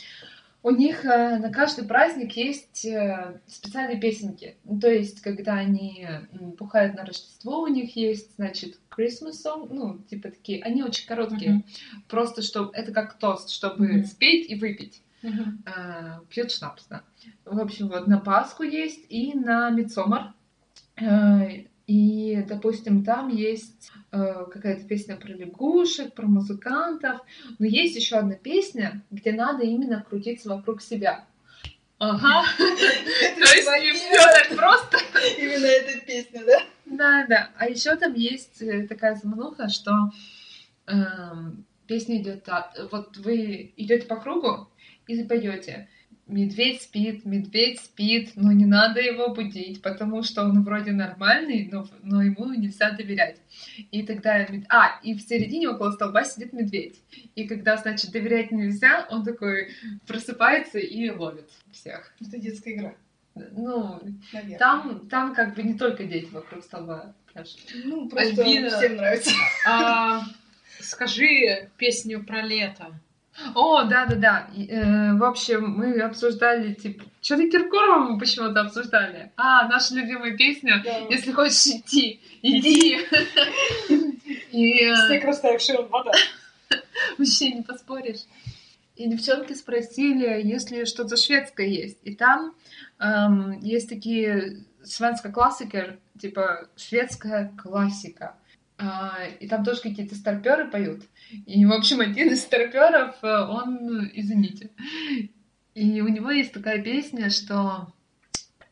у 0.64 0.72
них 0.72 1.06
э, 1.06 1.38
на 1.38 1.52
каждый 1.52 1.86
праздник 1.86 2.34
есть 2.34 2.86
э, 2.86 3.40
специальные 3.48 4.00
песенки. 4.00 4.58
Ну, 4.64 4.80
То 4.80 4.90
есть, 4.90 5.22
когда 5.22 5.54
они 5.54 6.08
бухают 6.58 6.96
на 6.96 7.06
Рождество, 7.06 7.62
у 7.62 7.68
них 7.68 7.96
есть, 7.96 8.36
значит, 8.36 8.80
Christmas 8.90 9.34
song, 9.46 9.68
ну, 9.70 10.00
типа 10.10 10.30
такие, 10.32 10.62
они 10.64 10.84
очень 10.84 11.08
короткие. 11.08 11.52
Мгм. 11.52 11.66
Просто, 12.08 12.42
чтобы 12.42 12.72
это 12.74 12.92
как 12.92 13.18
тост, 13.20 13.50
чтобы 13.52 13.88
Мгм. 13.88 14.06
спеть 14.06 14.50
и 14.50 14.56
выпить. 14.56 15.02
Э, 15.22 16.20
Пьют 16.30 16.52
шнапс, 16.52 16.86
да. 16.90 17.04
В 17.46 17.60
общем, 17.60 17.90
вот 17.90 18.08
на 18.08 18.18
Пасху 18.20 18.64
есть 18.64 19.06
и 19.10 19.34
на 19.34 19.70
Мидсомар. 19.70 20.34
Э, 21.02 21.66
И, 21.88 22.46
допустим, 22.48 23.04
там 23.04 23.30
есть 23.30 23.92
э, 24.12 24.46
какая-то 24.52 24.86
песня 24.88 25.16
про 25.16 25.30
лягушек, 25.34 26.14
про 26.14 26.28
музыкантов. 26.28 27.22
Но 27.58 27.66
есть 27.66 27.96
еще 27.96 28.18
одна 28.18 28.36
песня, 28.36 29.02
где 29.10 29.32
надо 29.32 29.64
именно 29.64 30.06
крутиться 30.08 30.50
вокруг 30.50 30.84
себя. 30.84 31.26
Ага. 31.98 32.46
То 32.58 33.56
есть 33.56 33.68
не 33.82 33.92
все 33.94 34.14
так 34.14 34.56
просто. 34.56 34.98
Именно 35.40 35.66
эта 35.66 36.06
песня, 36.06 36.44
да? 36.46 36.62
Да, 36.86 37.26
да. 37.28 37.50
А 37.58 37.68
еще 37.68 37.96
там 37.96 38.14
есть 38.14 38.62
э, 38.62 38.88
такая 38.88 39.16
замануха, 39.16 39.68
что 39.68 39.92
эм, 40.86 41.66
песня 41.88 42.18
идет 42.22 42.44
так. 42.44 42.74
Вот 42.92 43.18
вы 43.18 43.74
идете 43.78 44.06
по 44.06 44.16
кругу 44.16 44.70
и 45.08 45.16
запоете. 45.16 45.90
Медведь 46.30 46.84
спит, 46.84 47.26
медведь 47.26 47.80
спит, 47.82 48.34
но 48.36 48.52
не 48.52 48.66
надо 48.66 49.02
его 49.02 49.34
будить, 49.34 49.82
потому 49.82 50.22
что 50.24 50.44
он 50.44 50.64
вроде 50.64 50.92
нормальный, 50.92 51.68
но, 51.72 51.88
но 52.04 52.22
ему 52.22 52.54
нельзя 52.54 52.92
доверять. 52.92 53.38
И 53.92 54.04
тогда... 54.04 54.46
мед- 54.48 54.66
А, 54.70 55.00
и 55.02 55.16
в 55.16 55.22
середине 55.22 55.70
около 55.70 55.92
столба 55.92 56.24
сидит 56.24 56.54
медведь. 56.54 57.02
И 57.36 57.48
когда, 57.48 57.78
значит, 57.78 58.12
доверять 58.12 58.52
нельзя, 58.52 59.08
он 59.10 59.24
такой 59.26 59.70
просыпается 60.08 60.78
и 60.78 61.10
ловит 61.10 61.50
всех. 61.72 62.14
Это 62.22 62.38
детская 62.38 62.74
игра, 62.76 62.94
Ну, 63.36 64.00
наверное. 64.32 64.58
там, 64.60 65.08
там 65.10 65.34
как 65.34 65.56
бы 65.56 65.64
не 65.64 65.74
только 65.74 66.04
дети 66.04 66.28
вокруг 66.32 66.64
столба 66.64 67.16
пляшут. 67.34 67.60
Ну, 67.84 68.08
просто 68.08 68.44
Альбина. 68.44 68.70
всем 68.70 68.96
нравится. 68.98 69.32
А, 69.68 70.22
Скажи 70.80 71.70
песню 71.78 72.24
про 72.24 72.42
лето. 72.42 73.00
О, 73.56 73.84
да-да-да. 73.84 74.50
Э, 74.56 75.14
в 75.14 75.24
общем, 75.24 75.72
мы 75.72 76.00
обсуждали, 76.02 76.74
типа... 76.74 77.04
Что-то 77.22 77.50
Киркорова 77.50 78.12
мы 78.12 78.20
почему-то 78.20 78.62
обсуждали. 78.62 79.32
А, 79.36 79.68
наша 79.68 79.96
любимая 79.96 80.38
песня 80.38 80.84
«Если 81.10 81.32
хочешь 81.32 81.66
идти, 81.68 82.22
иди». 82.42 83.00
И 84.52 84.84
э, 84.84 84.96
Снег 85.08 85.26
растаявший 85.26 85.86
вода. 85.88 86.12
вообще 87.18 87.52
не 87.52 87.62
поспоришь. 87.62 88.26
И 88.96 89.08
девчонки 89.08 89.54
спросили, 89.54 90.42
если 90.44 90.84
что-то 90.84 91.16
шведское 91.16 91.68
есть. 91.68 92.00
И 92.04 92.16
там 92.16 92.54
эм, 93.00 93.60
есть 93.62 93.88
такие 93.88 94.66
свенская 94.84 95.32
классика, 95.32 95.98
типа 96.20 96.68
шведская 96.76 97.54
классика. 97.62 98.36
А, 98.82 99.26
и 99.40 99.48
там 99.48 99.66
тоже 99.66 99.82
какие-то 99.82 100.16
старперы 100.16 100.70
поют. 100.70 101.04
И, 101.46 101.66
в 101.66 101.74
общем, 101.74 102.00
один 102.00 102.30
из 102.30 102.42
старперов, 102.42 103.16
э, 103.22 103.28
он, 103.28 104.10
извините, 104.14 104.72
и 105.76 106.02
у 106.02 106.08
него 106.08 106.32
есть 106.32 106.54
такая 106.54 106.82
песня, 106.82 107.30
что 107.30 107.94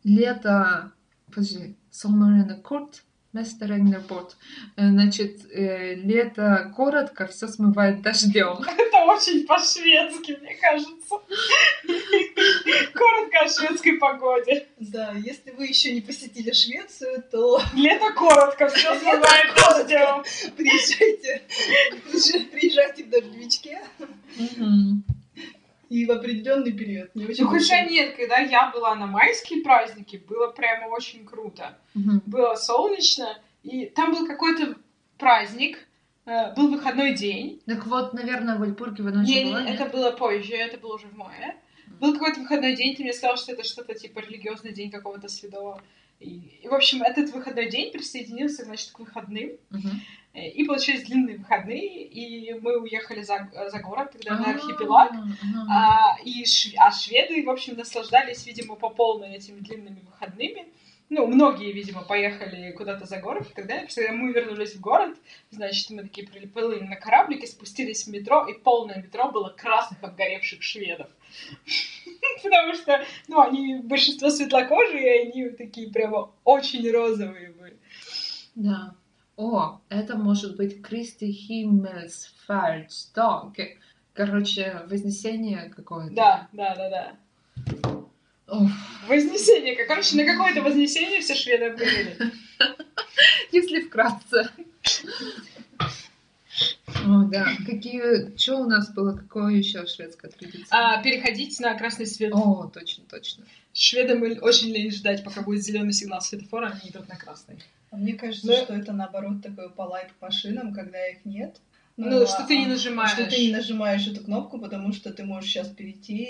лето... 0.04 0.94
Подожди, 1.28 1.76
Summer 1.92 2.42
in 2.42 2.50
a 2.52 2.62
court, 2.62 3.02
Bort. 3.34 4.32
Э, 4.78 4.90
Значит, 4.90 5.46
э, 5.52 5.96
лето 5.96 6.72
коротко, 6.76 7.28
все 7.28 7.48
смывает 7.48 8.02
дождем. 8.02 8.58
Это 8.78 8.98
очень 9.06 9.46
по-шведски, 9.46 10.38
мне 10.42 10.56
кажется. 10.56 11.16
Коротко 12.94 13.40
о 13.42 13.48
шведской 13.48 13.94
погоде. 13.98 14.68
Да, 14.80 15.14
если 15.14 15.52
вы 15.52 15.68
еще 15.68 15.94
не 15.94 16.02
посетили 16.02 16.52
Швецию, 16.52 17.24
то 17.32 17.62
Лето 17.76 18.12
коротко, 18.14 18.68
все 18.70 18.98
смывает 19.00 19.56
дождем. 19.56 20.24
приезжайте, 20.56 21.42
приезжайте 22.52 23.04
в 23.04 23.10
дождевичке. 23.10 23.82
И 25.90 26.06
в 26.06 26.12
определенный 26.12 26.72
период. 26.74 27.14
Не 27.16 27.26
очень 27.26 27.44
Ну, 27.46 27.50
хотя 27.50 27.78
большой. 27.78 27.92
нет, 27.94 28.16
когда 28.16 28.38
я 28.40 28.72
была 28.72 28.96
на 28.96 29.08
майские 29.08 29.64
праздники, 29.64 30.18
было 30.28 30.48
прямо 30.52 30.88
очень 30.88 31.26
круто. 31.26 31.78
Мгм. 31.94 32.22
Было 32.26 32.56
солнечно, 32.56 33.38
и 33.64 33.86
там 33.86 34.12
был 34.14 34.28
какой-то 34.28 34.76
праздник, 35.18 35.78
э, 36.26 36.54
был 36.56 36.70
выходной 36.72 37.14
день. 37.14 37.62
Так 37.66 37.86
вот, 37.88 38.14
наверное, 38.14 38.58
в 38.58 38.64
Альпурге 38.64 39.04
вы 39.04 39.12
ночью 39.12 39.36
Не, 39.36 39.46
была, 39.46 39.62
не, 39.64 39.72
нет? 39.72 39.80
это 39.80 39.90
было 39.92 40.12
позже, 40.12 40.56
это 40.56 40.78
было 40.78 40.96
уже 40.96 41.08
в 41.08 41.16
мае. 41.16 41.56
Был 42.00 42.14
какой-то 42.14 42.42
выходной 42.42 42.76
день, 42.76 42.96
ты 42.96 43.04
мне 43.04 43.14
сказал, 43.14 43.38
что 43.38 43.54
это 43.54 43.64
что-то 43.64 43.94
типа 43.96 44.20
религиозный 44.20 44.74
день 44.74 44.92
какого-то 44.92 45.30
святого. 45.30 45.82
И, 46.20 46.60
и, 46.64 46.68
в 46.68 46.74
общем, 46.74 47.02
этот 47.04 47.32
выходной 47.32 47.70
день 47.70 47.92
присоединился, 47.92 48.66
значит, 48.66 48.92
к 48.92 49.00
выходным. 49.00 49.52
Мгм. 49.70 50.02
Э, 50.34 50.50
И 50.50 50.66
получились 50.66 51.04
длинные 51.06 51.38
выходные, 51.38 52.04
и 52.04 52.54
мы 52.60 52.80
уехали 52.80 53.22
за, 53.24 53.50
за 53.70 53.80
город, 53.80 54.12
тогда 54.12 54.38
на 54.38 54.46
А, 54.46 54.50
архипелаг. 54.52 55.12
А, 55.70 56.18
и 56.24 56.44
шв- 56.44 56.76
а 56.78 56.92
шведы, 56.92 57.44
в 57.44 57.50
общем, 57.50 57.76
наслаждались, 57.76 58.46
видимо, 58.46 58.76
по 58.76 58.90
полной 58.90 59.36
этими 59.36 59.60
длинными 59.60 60.02
выходными. 60.02 60.68
Ну, 61.10 61.26
многие, 61.26 61.72
видимо, 61.72 62.04
поехали 62.04 62.72
куда-то 62.74 63.06
за 63.06 63.22
город 63.22 63.48
и 63.50 63.54
так 63.54 63.66
далее. 63.66 63.88
Потому 63.88 64.08
что 64.08 64.14
мы 64.14 64.34
вернулись 64.34 64.76
в 64.76 64.82
город, 64.82 65.18
значит, 65.52 65.90
мы 65.90 66.02
такие 66.04 66.28
прилипали 66.28 66.82
на 66.82 66.98
кораблике, 66.98 67.48
спустились 67.48 68.04
в 68.06 68.10
метро, 68.12 68.46
и 68.46 68.54
полное 68.54 68.98
метро 69.02 69.32
было 69.32 69.50
красных 69.50 70.04
обгоревших 70.04 70.62
шведов. 70.62 71.08
Потому 72.44 72.74
что, 72.74 73.06
ну, 73.30 73.40
они, 73.40 73.78
большинство 73.78 74.30
светлокожие, 74.30 75.24
и 75.24 75.30
они 75.30 75.50
такие 75.52 75.90
прямо 75.90 76.32
очень 76.44 76.90
розовые 76.92 77.52
были. 77.52 77.78
Да. 78.56 78.94
О, 79.38 79.80
это 79.90 80.18
может 80.18 80.58
быть 80.58 80.82
Кристи 80.82 81.32
Химмельс 81.32 82.34
Фальцдог. 82.48 83.54
Короче, 84.14 84.82
вознесение 84.90 85.72
какое-то. 85.76 86.16
Да, 86.16 86.48
да, 86.52 86.76
да, 86.76 86.90
да. 86.90 87.16
Оф. 88.48 88.72
Вознесение. 89.08 89.76
Короче, 89.86 90.18
на 90.18 90.26
какое-то 90.26 90.64
вознесение 90.64 91.22
все 91.22 91.36
шведы 91.36 91.66
обгорели. 91.66 92.18
Если 93.52 93.82
вкратце. 93.82 94.50
О, 97.06 97.24
да. 97.26 97.48
Какие... 97.66 98.36
Что 98.38 98.58
у 98.58 98.66
нас 98.66 98.92
было? 98.94 99.16
Какое 99.16 99.54
еще 99.56 99.86
шведская 99.86 100.30
традиция? 100.30 100.68
А, 100.72 101.02
переходить 101.02 101.60
на 101.60 101.78
красный 101.78 102.06
свет. 102.06 102.34
О, 102.34 102.70
точно, 102.74 103.04
точно. 103.10 103.46
Шведам 103.74 104.24
очень 104.42 104.70
лень 104.70 104.92
ждать, 104.92 105.24
пока 105.24 105.42
будет 105.42 105.64
зеленый 105.64 105.94
сигнал 105.94 106.22
светофора, 106.22 106.68
они 106.82 106.90
идут 106.90 107.08
на 107.08 107.16
красный. 107.16 107.60
А 107.92 107.98
Мне 107.98 108.14
кажется, 108.14 108.48
Ну- 108.48 108.54
что 108.58 108.74
это 108.74 108.92
наоборот 108.94 109.42
такой 109.42 109.70
полайк 109.70 110.14
по 110.16 110.32
шинам, 110.32 110.74
когда 110.74 111.06
их 111.08 111.24
нет. 111.26 111.58
Ну, 111.96 112.24
а- 112.24 112.28
что 112.28 112.46
ты 112.46 112.58
не 112.58 112.66
а- 112.66 112.70
нажимаешь. 112.70 113.12
Что 113.12 113.26
ты 113.26 113.48
не 113.48 113.52
нажимаешь 113.52 114.08
эту 114.08 114.24
кнопку, 114.24 114.60
потому 114.60 114.94
что 114.94 115.14
ты 115.14 115.24
можешь 115.24 115.50
сейчас 115.50 115.70
перейти, 115.70 116.24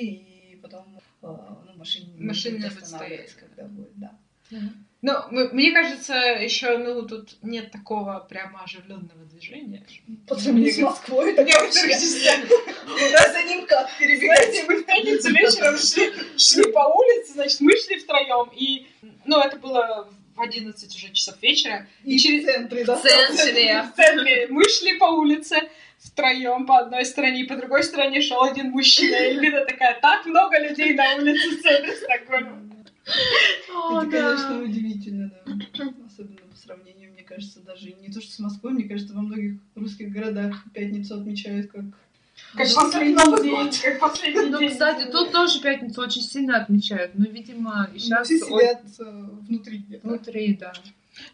и 0.54 0.60
потом 0.62 0.86
э, 0.96 1.02
ну, 1.22 1.74
машине 1.76 2.14
не 2.14 2.26
Машина 2.26 2.58
будет 2.58 2.64
не 2.64 2.70
будет 2.70 2.84
останавливаться, 2.84 3.36
когда 3.40 3.64
будет, 3.64 3.92
да. 3.96 4.12
Ну, 5.04 5.14
мне 5.30 5.72
кажется, 5.74 6.16
еще, 6.16 6.78
ну, 6.80 7.04
тут 7.04 7.38
нет 7.44 7.72
такого 7.72 8.26
прямо 8.28 8.64
оживленного 8.64 9.26
движения. 9.26 9.86
По 10.28 10.36
сравнению 10.36 10.74
с 10.74 10.78
Москвой, 10.80 11.34
некоторых 11.34 11.74
вообще... 11.76 12.32
У 12.88 13.12
нас 13.12 13.32
за 13.32 13.44
ним 13.44 13.68
как 13.68 13.90
перебегать. 14.00 14.66
Мы 14.68 14.78
в 14.78 14.86
пятницу 14.86 15.30
вечером 15.32 15.78
шли, 15.78 16.72
по 16.72 16.80
улице, 16.96 17.34
значит, 17.34 17.60
мы 17.62 17.72
шли 17.78 17.98
втроем, 18.00 18.50
и, 18.56 18.88
ну, 19.26 19.40
это 19.40 19.58
было 19.58 20.10
в 20.36 20.42
11 20.42 20.96
уже 20.96 21.14
часов 21.14 21.36
вечера, 21.44 21.88
И 22.04 22.18
через- 22.18 22.44
в 22.44 22.46
центре, 22.48 22.84
да. 22.84 22.96
В 22.96 23.02
центре. 23.02 23.84
в 23.84 23.96
центре. 23.96 24.48
Мы 24.50 24.64
шли 24.68 24.98
по 24.98 25.06
улице 25.06 25.58
втроем 26.00 26.66
по 26.66 26.80
одной 26.80 27.06
стороне, 27.06 27.42
и 27.42 27.48
по 27.48 27.56
другой 27.56 27.84
стороне 27.84 28.22
шел 28.22 28.44
один 28.44 28.72
мужчина. 28.72 29.16
И 29.16 29.20
Эльвина 29.30 29.64
такая, 29.66 30.00
так 30.00 30.26
много 30.26 30.60
людей 30.60 30.94
на 30.94 31.16
улице 31.16 31.50
в 31.58 31.62
центре 31.62 31.96
Стокгольма. 31.96 32.64
О, 33.74 34.02
Это, 34.02 34.12
да. 34.12 34.22
конечно, 34.36 34.62
удивительно, 34.64 35.32
да. 35.46 35.54
Особенно 36.06 36.38
по 36.50 36.56
даже 37.62 37.92
не 37.94 38.10
то, 38.12 38.22
что 38.22 38.32
с 38.32 38.40
Москвой, 38.40 38.74
мне 38.74 38.84
кажется, 38.86 39.14
во 39.14 39.22
многих 39.22 39.60
русских 39.76 40.12
городах 40.12 40.64
пятницу 40.74 41.16
отмечают 41.16 41.72
как... 41.72 41.86
Как 42.54 42.68
Ну, 42.68 42.76
последний 42.76 43.16
Новый 43.16 43.42
день, 43.42 43.52
год. 43.56 43.80
как 43.84 44.00
последний 44.00 44.50
Ну, 44.50 44.60
день. 44.60 44.70
кстати, 44.70 45.10
тут 45.12 45.32
тоже 45.32 45.60
пятницу 45.62 46.02
очень 46.02 46.22
сильно 46.22 46.58
отмечают. 46.58 47.14
Но, 47.16 47.26
видимо, 47.26 47.90
Ну, 47.92 47.98
сейчас 48.00 48.28
все 48.28 48.38
сидят 48.40 48.84
э, 49.00 49.04
внутри 49.48 49.78
где-то. 49.80 50.08
внутри, 50.08 50.56
да. 50.56 50.74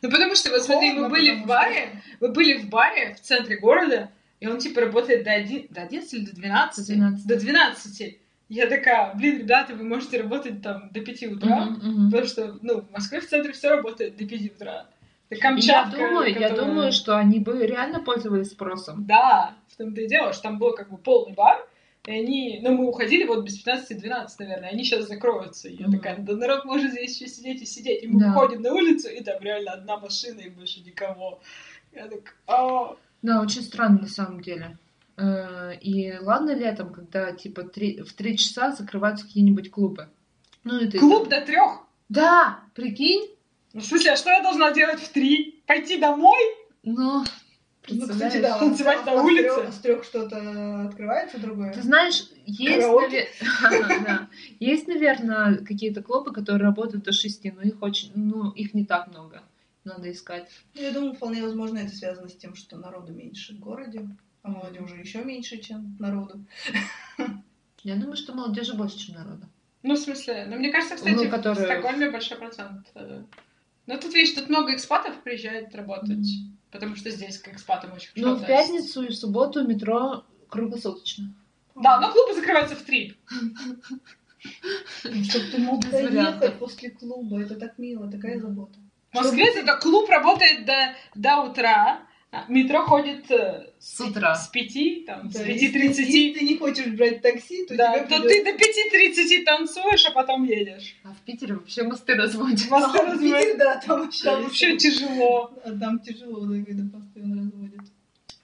Ну, 0.01 0.09
потому 0.09 0.33
что, 0.35 0.49
вот 0.51 0.63
смотри, 0.63 0.93
мы 0.93 1.09
были 1.09 1.41
в 1.43 1.45
баре, 1.45 2.01
мы 2.21 2.29
были 2.29 2.57
в 2.59 2.69
баре 2.69 3.15
в 3.15 3.19
центре 3.21 3.57
города, 3.57 4.11
и 4.39 4.47
он, 4.47 4.59
типа, 4.59 4.81
работает 4.81 5.23
до, 5.25 5.31
один, 5.31 5.67
до 5.71 5.81
11 5.81 6.13
или 6.13 6.25
до 6.25 6.35
12? 6.35 6.87
До 6.87 6.93
12. 6.93 7.27
До 7.27 7.39
12. 7.39 8.17
Я 8.49 8.67
такая, 8.67 9.13
блин, 9.15 9.39
ребята, 9.39 9.73
вы 9.73 9.83
можете 9.83 10.21
работать 10.21 10.61
там 10.61 10.89
до 10.91 10.99
5 11.01 11.27
утра, 11.27 11.65
Мгм, 11.65 11.73
мгм. 11.89 12.11
потому 12.11 12.27
что, 12.27 12.57
ну, 12.61 12.81
в 12.81 12.91
Москве 12.91 13.19
в 13.21 13.27
центре 13.27 13.51
все 13.53 13.69
работает 13.69 14.15
до 14.17 14.25
5 14.27 14.45
утра. 14.51 14.85
Это 15.29 15.35
И 15.35 15.37
Я 15.37 15.41
Камчатка, 15.41 15.97
думаю, 15.97 16.27
я 16.39 16.49
которая- 16.49 16.67
думаю, 16.67 16.91
что 16.91 17.17
они 17.17 17.39
бы 17.39 17.65
реально 17.65 17.99
пользовались 18.01 18.51
спросом. 18.51 19.05
Да, 19.07 19.55
в 19.69 19.77
том-то 19.77 20.01
и 20.01 20.07
дело, 20.07 20.33
что 20.33 20.43
там 20.43 20.59
был 20.59 20.73
как 20.73 20.91
бы 20.91 20.97
полный 20.97 21.33
бар, 21.33 21.65
и 22.05 22.11
они, 22.11 22.59
ну, 22.61 22.73
мы 22.77 22.87
уходили 22.87 23.23
вот 23.23 23.43
без 23.45 23.55
15-12, 23.57 24.37
наверное, 24.39 24.69
они 24.69 24.83
сейчас 24.83 25.07
закроются. 25.07 25.69
И 25.69 25.75
я 25.77 25.87
Мгм. 25.87 25.97
такая, 25.97 26.17
да 26.17 26.35
народ 26.35 26.65
может 26.65 26.91
здесь 26.91 27.19
еще 27.19 27.31
сидеть 27.31 27.61
и 27.61 27.65
сидеть. 27.65 28.03
И 28.03 28.07
мы 28.07 28.19
Да. 28.19 28.27
выходим 28.33 28.61
на 28.61 28.73
улицу, 28.73 29.07
и 29.09 29.23
там 29.23 29.41
реально 29.41 29.71
одна 29.71 29.97
машина, 29.97 30.41
и 30.41 30.49
больше 30.49 30.81
никого. 30.81 31.39
Я 31.93 32.07
так, 32.07 32.35
а 32.45 32.95
Да, 33.23 33.41
очень 33.41 33.61
странно 33.61 34.01
на 34.01 34.07
самом 34.07 34.41
деле. 34.41 34.77
Э, 35.17 35.75
И 35.81 36.13
ладно 36.19 36.55
летом, 36.55 36.91
когда 36.93 37.31
типа 37.31 37.63
три- 37.63 38.01
в 38.01 38.13
три 38.13 38.37
часа 38.37 38.71
закрываются 38.71 39.25
какие-нибудь 39.25 39.69
клубы. 39.71 40.09
Ну, 40.63 40.77
это 40.79 40.97
клуб 40.97 41.29
до 41.29 41.41
трех. 41.41 41.81
Да, 42.09 42.61
прикинь. 42.73 43.29
Ну, 43.73 43.81
в 43.81 43.85
смысле, 43.85 44.11
а 44.11 44.15
что 44.15 44.29
я 44.31 44.41
должна 44.41 44.71
делать 44.71 44.99
в 44.99 45.09
три? 45.11 45.63
Пойти 45.67 45.97
домой? 45.99 46.39
Ну, 46.83 47.23
Ну, 47.89 48.07
кстати, 48.07 48.37
да. 48.39 48.59
Танцевать 48.59 48.99
а- 49.03 49.05
на 49.05 49.11
а 49.19 49.23
улице? 49.23 49.71
С 49.71 49.79
трех 49.79 50.03
что-то 50.03 50.85
открывается 50.85 51.37
другое. 51.39 51.73
Ты 51.73 51.81
знаешь, 51.81 52.23
есть, 52.45 52.81
Караоке? 52.81 53.27
наве- 53.63 54.03
да. 54.05 54.29
есть, 54.59 54.87
наверное, 54.87 55.57
какие-то 55.57 56.01
клубы, 56.01 56.31
которые 56.31 56.63
работают 56.63 57.03
до 57.03 57.11
шести, 57.11 57.51
но 57.51 57.61
их 57.61 57.81
очень, 57.81 58.11
ну, 58.15 58.51
их 58.51 58.73
не 58.73 58.85
так 58.85 59.07
много. 59.09 59.41
Надо 59.83 60.09
искать. 60.11 60.49
Ну, 60.75 60.81
Я 60.81 60.91
думаю, 60.91 61.13
вполне 61.13 61.43
возможно, 61.43 61.79
это 61.79 61.93
связано 61.93 62.29
с 62.29 62.35
тем, 62.35 62.55
что 62.55 62.77
народу 62.77 63.11
меньше 63.11 63.53
в 63.53 63.59
городе, 63.59 64.07
а 64.43 64.49
молодежи 64.49 64.97
еще 64.97 65.23
меньше, 65.23 65.57
чем 65.57 65.95
народу. 65.99 66.45
Я 67.83 67.95
думаю, 67.95 68.15
что 68.15 68.33
молодежи 68.33 68.73
больше, 68.75 68.97
чем 68.97 69.15
народа. 69.15 69.47
Ну, 69.81 69.95
в 69.95 69.99
смысле, 69.99 70.45
ну, 70.47 70.57
мне 70.57 70.71
кажется, 70.71 70.95
кстати, 70.95 71.13
Ну, 71.15 71.23
в 71.25 71.29
которые- 71.29 71.65
Стокгольме 71.65 72.09
большой 72.09 72.37
процент. 72.37 72.87
э. 72.95 73.23
Но 73.85 73.97
тут, 73.97 74.13
видишь, 74.13 74.33
тут 74.35 74.49
много 74.49 74.73
экспатов 74.73 75.21
приезжает 75.23 75.75
работать, 75.75 76.25
потому 76.71 76.95
что 76.95 77.09
здесь 77.09 77.37
к 77.37 77.49
экспатам 77.49 77.91
очень 77.93 78.11
Ну, 78.15 78.35
в 78.35 78.45
пятницу 78.45 79.03
и 79.03 79.09
в 79.09 79.15
субботу 79.15 79.65
метро 79.67 80.23
круглосуточно. 80.49 81.33
Да, 81.75 81.99
но 81.99 82.11
клубы 82.11 82.33
закрываются 82.35 82.75
в 82.75 82.83
три. 82.83 83.17
Чтобы 85.01 85.45
ты 85.51 85.57
мог 85.57 85.83
вариантов. 85.85 86.57
после 86.59 86.91
клуба. 86.91 87.41
Это 87.41 87.55
так 87.55 87.77
мило, 87.77 88.09
такая 88.09 88.39
забота. 88.39 88.77
В 89.11 89.15
Москве 89.15 89.51
зато 89.53 89.79
клуб 89.79 90.09
работает 90.09 90.65
до, 90.65 90.95
до 91.15 91.41
утра, 91.43 92.01
метро 92.47 92.83
ходит 92.85 93.29
э, 93.31 93.67
С 93.79 93.99
утра. 94.01 94.35
с 94.35 94.47
пяти, 94.47 95.03
там, 95.05 95.29
с 95.29 95.33
Да, 95.33 95.43
пяти 95.43 95.65
если- 95.65 95.79
тридцати. 95.79 96.27
Если 96.27 96.39
ты 96.39 96.45
не 96.45 96.57
хочешь 96.57 96.87
брать 96.87 97.21
такси, 97.21 97.65
то 97.65 97.75
Да, 97.75 97.93
тебе 97.93 98.01
то 98.07 98.07
придётся- 98.21 98.29
ты 98.29 98.43
до 98.51 98.57
пяти 98.57 98.89
тридцати 98.89 99.43
танцуешь, 99.43 100.05
а 100.07 100.11
потом 100.11 100.43
едешь. 100.45 100.95
А 101.03 101.13
в 101.13 101.21
Питере 101.21 101.53
вообще 101.55 101.83
мосты 101.83 102.15
разводят. 102.15 102.69
Мосты 102.69 102.97
А, 102.99 103.15
в 103.15 103.19
Питере, 103.19 103.33
разводят. 103.33 103.57
да, 103.57 103.81
там 103.85 103.99
вообще, 104.01 104.23
Там 104.23 104.43
вообще 104.43 104.77
тяжело. 104.77 105.53
А 105.63 105.71
там 105.77 105.99
тяжело, 105.99 106.45
да, 106.45 106.63
когда 106.65 106.97
постоянно 106.97 107.41
разводят. 107.43 107.81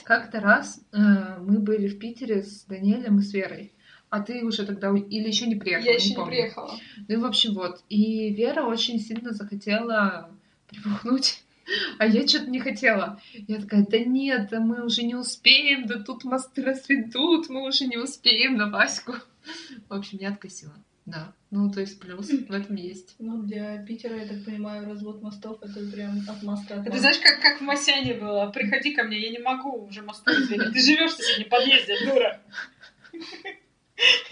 Как-то 0.04 0.39
раз 0.39 0.82
э, 0.91 0.97
мы 1.41 1.60
были 1.60 1.88
в 1.88 1.99
Питере 1.99 2.41
с 2.43 2.65
Даниэлем 2.65 3.19
и 3.19 3.21
с 3.21 3.34
Верой. 3.34 3.71
А 4.10 4.21
ты 4.21 4.43
уже 4.43 4.65
тогда 4.65 4.89
или 4.89 5.28
еще 5.28 5.45
не 5.45 5.56
приехала? 5.56 5.86
Я 5.88 5.93
еще 5.95 6.10
не 6.10 6.15
помню. 6.15 6.32
приехала. 6.32 6.73
Ну 7.08 7.13
и 7.13 7.17
в 7.17 7.25
общем 7.25 7.54
вот. 7.54 7.84
И 7.89 8.34
Вера 8.34 8.63
очень 8.65 8.99
сильно 8.99 9.34
захотела 9.34 10.32
прибухнуть. 10.67 11.43
А 11.97 12.05
я 12.05 12.27
что-то 12.27 12.49
не 12.49 12.60
хотела. 12.60 13.21
Я 13.47 13.60
такая, 13.62 13.86
да 13.86 13.99
нет, 13.99 14.49
да 14.49 14.60
мы 14.60 14.84
уже 14.86 15.03
не 15.03 15.15
успеем, 15.15 15.86
да 15.86 15.99
тут 15.99 16.23
мосты 16.23 16.63
расцветут, 16.63 17.49
мы 17.49 17.67
уже 17.67 17.86
не 17.86 17.97
успеем 17.97 18.55
на 18.55 18.69
Ваську. 18.69 19.15
В 19.88 19.93
общем, 19.93 20.17
я 20.19 20.29
откосила. 20.29 20.73
Да. 21.05 21.34
Ну, 21.49 21.71
то 21.71 21.82
есть 21.82 21.99
плюс 21.99 22.29
в 22.29 22.51
этом 22.51 22.75
есть. 22.75 23.15
Ну, 23.17 23.41
для 23.41 23.84
Питера, 23.84 24.15
я 24.15 24.27
так 24.27 24.45
понимаю, 24.45 24.86
развод 24.86 25.23
мостов 25.23 25.58
это 25.63 25.79
прям 25.91 26.19
от 26.27 26.38
Это 26.38 26.45
мам. 26.45 26.99
знаешь, 26.99 27.17
как, 27.17 27.41
как 27.41 27.60
в 27.60 27.63
Масяне 27.63 28.13
было? 28.13 28.51
Приходи 28.51 28.93
ко 28.93 29.03
мне, 29.03 29.19
я 29.19 29.32
не 29.32 29.39
могу 29.39 29.86
уже 29.86 30.03
мосты. 30.03 30.32
Ты 30.47 30.79
живешь 30.79 31.13
в 31.13 31.15
соседнем 31.15 31.49
подъезде, 31.49 32.05
дура. 32.05 32.39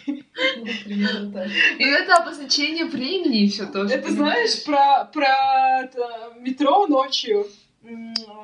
Ну. 0.05 1.43
И 1.79 1.83
это 1.83 2.15
обозначение 2.17 2.85
времени 2.85 3.37
еще 3.37 3.65
тоже. 3.65 3.95
Это 3.95 4.11
знаешь 4.11 4.63
про, 4.63 5.05
про 5.05 5.89
метро 6.39 6.87
ночью? 6.87 7.47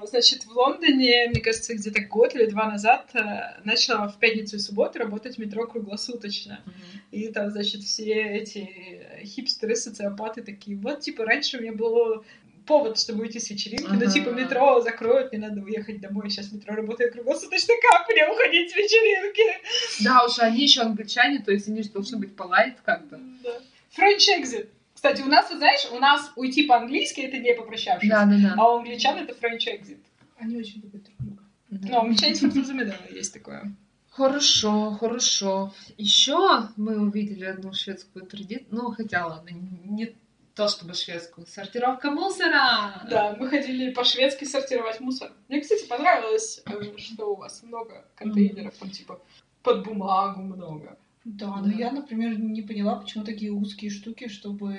Значит, 0.05 0.45
в 0.45 0.51
Лондоне, 0.51 1.27
мне 1.29 1.41
кажется, 1.41 1.73
где-то 1.73 2.01
год 2.01 2.35
или 2.35 2.45
два 2.45 2.69
назад 2.69 3.09
э, 3.13 3.59
начало 3.65 4.07
в 4.07 4.17
пятницу 4.17 4.55
и 4.55 4.59
субботу 4.59 4.99
работать 4.99 5.37
метро 5.37 5.67
круглосуточно. 5.67 6.61
Мгм. 6.65 6.75
И 7.11 7.27
там, 7.27 7.49
значит, 7.49 7.81
все 7.81 8.13
эти 8.13 9.05
хипстеры, 9.23 9.75
социопаты 9.75 10.43
такие, 10.43 10.77
вот, 10.77 11.01
типа, 11.01 11.25
раньше 11.25 11.57
у 11.57 11.61
меня 11.61 11.73
был 11.73 12.23
повод, 12.65 12.99
чтобы 12.99 13.21
уйти 13.23 13.39
с 13.39 13.49
вечеринки, 13.49 13.83
но, 13.87 13.95
Ага. 13.95 14.11
типа, 14.11 14.29
метро 14.29 14.81
закроют, 14.81 15.31
мне 15.31 15.47
надо 15.47 15.61
уехать 15.61 15.99
домой, 16.01 16.29
сейчас 16.29 16.51
метро 16.51 16.75
работает 16.75 17.13
круглосуточно, 17.13 17.73
как 17.91 18.07
мне 18.09 18.27
уходить 18.29 18.71
с 18.71 18.75
вечеринки? 18.75 20.03
Да, 20.03 20.23
уж 20.25 20.39
они 20.39 20.63
еще 20.63 20.81
англичане, 20.81 21.39
то 21.39 21.51
есть 21.51 21.67
они 21.67 21.83
же 21.83 21.89
должны 21.89 22.17
быть 22.17 22.35
полайт 22.35 22.79
как-то. 22.85 23.19
Да. 23.43 23.49
French 23.97 24.27
exit. 24.39 24.67
Кстати, 24.95 25.21
у 25.21 25.25
нас, 25.25 25.49
вот 25.49 25.57
знаешь, 25.57 25.85
у 25.91 25.99
нас 25.99 26.31
уйти 26.35 26.63
по-английски 26.63 27.21
это 27.21 27.37
не 27.37 27.53
попрощавшись, 27.53 28.09
Да, 28.09 28.25
да, 28.25 28.37
да. 28.37 28.55
а 28.57 28.73
у 28.73 28.77
англичан 28.77 29.17
это 29.17 29.33
French 29.33 29.67
exit. 29.67 29.99
Они 30.39 30.55
очень 30.57 30.81
любят 30.81 31.03
друг 31.03 31.17
друга. 31.19 31.43
Ну, 31.69 31.97
у 31.97 32.01
англичане 32.01 32.35
с 32.35 32.39
французами, 32.39 32.83
да, 32.83 32.95
есть 33.09 33.33
такое. 33.33 33.73
Хорошо, 34.11 34.91
хорошо. 34.91 35.73
Еще 35.97 36.37
мы 36.77 36.99
увидели 37.01 37.45
одну 37.45 37.73
шведскую 37.73 38.25
традицию. 38.25 38.67
Ну, 38.69 38.91
хотя 38.91 39.25
ладно, 39.25 39.49
не 39.85 40.13
то 40.55 40.67
чтобы 40.67 40.93
шведскую. 40.93 41.47
Сортировка 41.47 42.11
мусора. 42.11 43.01
Да, 43.09 43.35
мы 43.39 43.49
ходили 43.49 43.91
по-шведски 43.91 44.45
сортировать 44.45 44.99
мусор. 44.99 45.31
Мне, 45.49 45.61
кстати, 45.61 45.85
понравилось, 45.87 46.61
э, 46.65 46.97
что 46.97 47.33
у 47.33 47.35
вас 47.35 47.63
много 47.63 48.05
контейнеров, 48.15 48.75
там, 48.75 48.89
типа, 48.89 49.19
под 49.63 49.83
бумагу 49.83 50.41
много. 50.41 50.97
Да, 51.25 51.47
но 51.47 51.67
Да. 51.67 51.71
я, 51.71 51.91
например, 51.91 52.37
не 52.37 52.61
поняла, 52.61 52.95
почему 52.97 53.23
такие 53.23 53.51
узкие 53.51 53.89
штуки, 53.89 54.27
чтобы 54.27 54.77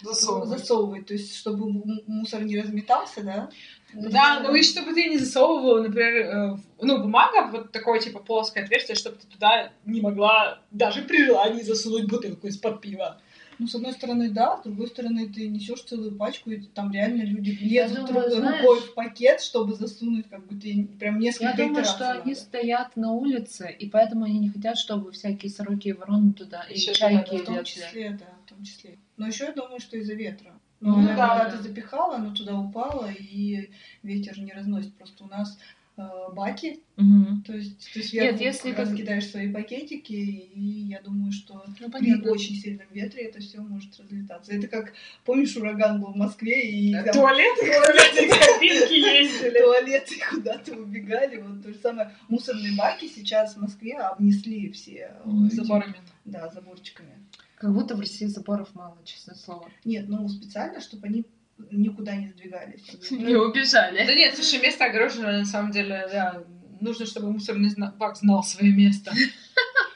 Засовывать. 0.00 0.48
засовывать. 0.60 1.06
То 1.06 1.14
есть, 1.14 1.36
чтобы 1.36 1.68
мусор 2.06 2.42
не 2.44 2.58
разметался, 2.60 3.22
да? 3.22 3.50
Да, 3.92 4.40
ну 4.40 4.54
и 4.54 4.62
чтобы 4.62 4.94
ты 4.94 5.08
не 5.08 5.18
засовывала, 5.18 5.82
например, 5.82 6.14
э, 6.14 6.56
ну, 6.80 7.02
бумага, 7.02 7.48
вот 7.50 7.72
такое, 7.72 7.98
типа, 8.00 8.20
плоское 8.20 8.64
отверстие, 8.64 8.94
чтобы 8.94 9.16
ты 9.16 9.26
туда 9.26 9.72
не 9.84 10.00
могла 10.00 10.60
даже 10.70 11.02
при 11.02 11.24
желании 11.26 11.62
засунуть 11.62 12.08
бутылку 12.08 12.46
из-под 12.46 12.80
пива. 12.80 13.20
Ну, 13.62 13.68
с 13.68 13.74
одной 13.76 13.92
стороны, 13.92 14.28
да, 14.28 14.56
с 14.58 14.64
другой 14.64 14.88
стороны, 14.88 15.28
ты 15.28 15.46
несешь 15.46 15.82
целую 15.82 16.16
пачку, 16.16 16.50
и 16.50 16.56
там 16.60 16.90
реально 16.92 17.22
люди 17.22 17.50
лезут 17.60 18.06
думаю, 18.06 18.26
ру- 18.26 18.30
знаешь- 18.34 18.60
рукой 18.62 18.80
в 18.80 18.94
пакет, 18.94 19.40
чтобы 19.40 19.74
засунуть, 19.74 20.28
как 20.28 20.44
бы 20.46 20.56
ты 20.60 20.84
прям 20.98 21.20
несколько 21.20 21.50
Я 21.62 21.68
думаю, 21.68 21.84
что 21.84 22.10
они 22.10 22.32
надо. 22.32 22.34
стоят 22.34 22.96
на 22.96 23.12
улице, 23.12 23.74
и 23.78 23.88
поэтому 23.88 24.24
они 24.24 24.40
не 24.40 24.48
хотят, 24.48 24.76
чтобы 24.78 25.12
всякие 25.12 25.50
сороки 25.50 25.88
и 25.88 25.92
вороны 25.92 26.32
туда, 26.32 26.62
и 26.64 26.74
Ещё 26.74 26.92
чайки 26.92 27.38
туда, 27.38 27.52
В 27.52 27.54
том 27.54 27.64
числе, 27.64 28.10
да, 28.18 28.26
в 28.44 28.48
том 28.50 28.64
числе. 28.64 28.98
Но 29.16 29.28
еще 29.28 29.44
я 29.44 29.52
думаю, 29.52 29.78
что 29.80 29.96
из-за 29.96 30.14
ветра. 30.14 30.52
Ну, 30.80 30.96
Ну, 30.96 31.06
да, 31.06 31.14
когда 31.28 31.44
да. 31.44 31.56
ты 31.56 31.62
запихала, 31.62 32.16
оно 32.16 32.34
туда 32.34 32.58
упало, 32.58 33.08
и 33.16 33.70
ветер 34.02 34.40
не 34.40 34.50
разносит. 34.52 34.92
Просто 34.94 35.22
у 35.22 35.28
нас 35.28 35.56
баки, 36.34 36.80
Мгм. 36.96 37.42
то 37.42 37.52
есть 37.54 37.90
ты 37.92 38.02
сверху 38.02 38.32
Нет, 38.32 38.40
если 38.40 38.70
как 38.70 38.80
раз 38.86 38.94
кидаешь 38.94 39.26
свои 39.28 39.52
пакетики, 39.52 40.12
и 40.12 40.60
я 40.88 41.00
думаю, 41.00 41.32
что 41.32 41.62
Ну, 41.80 41.90
при 41.90 42.28
очень 42.28 42.54
сильном 42.56 42.86
ветре 42.92 43.24
это 43.24 43.40
все 43.40 43.60
может 43.60 43.98
разлетаться. 43.98 44.52
Это 44.52 44.68
как, 44.68 44.92
помнишь, 45.24 45.56
ураган 45.56 46.00
был 46.00 46.12
в 46.12 46.16
Москве, 46.16 46.70
и 46.70 46.92
там 46.92 47.12
Туалеты, 47.12 47.66
туалеты, 47.66 48.28
кабинки 48.28 48.92
ездили. 48.94 49.58
туалеты 49.58 50.14
куда-то 50.30 50.72
убегали. 50.76 51.40
Вот 51.40 51.62
то 51.62 51.68
же 51.72 51.78
самое. 51.78 52.14
Мусорные 52.28 52.76
баки 52.76 53.08
сейчас 53.08 53.54
в 53.54 53.60
Москве 53.60 53.94
обнесли 53.98 54.70
все 54.70 55.14
э, 55.24 55.30
Заборами. 55.50 55.96
Да, 56.24 56.48
заборчиками. 56.48 57.18
Как 57.56 57.72
будто 57.72 57.94
в 57.94 58.00
России 58.00 58.26
заборов 58.26 58.74
мало, 58.74 58.98
честное 59.04 59.36
слово. 59.36 59.68
Нет, 59.84 60.08
ну 60.08 60.28
специально, 60.28 60.80
чтобы 60.80 61.06
они 61.06 61.24
никуда 61.70 62.14
не 62.16 62.28
сдвигались. 62.28 62.96
Не 63.10 63.36
убежали. 63.36 64.06
Да 64.06 64.14
нет, 64.14 64.34
слушай, 64.34 64.60
место 64.60 64.84
огорожено, 64.84 65.38
на 65.38 65.44
самом 65.44 65.70
деле, 65.70 66.08
да. 66.10 66.42
Нужно, 66.80 67.06
чтобы 67.06 67.32
мусорный 67.32 67.70
бак 67.96 68.16
знал 68.16 68.42
свое 68.42 68.72
место. 68.72 69.12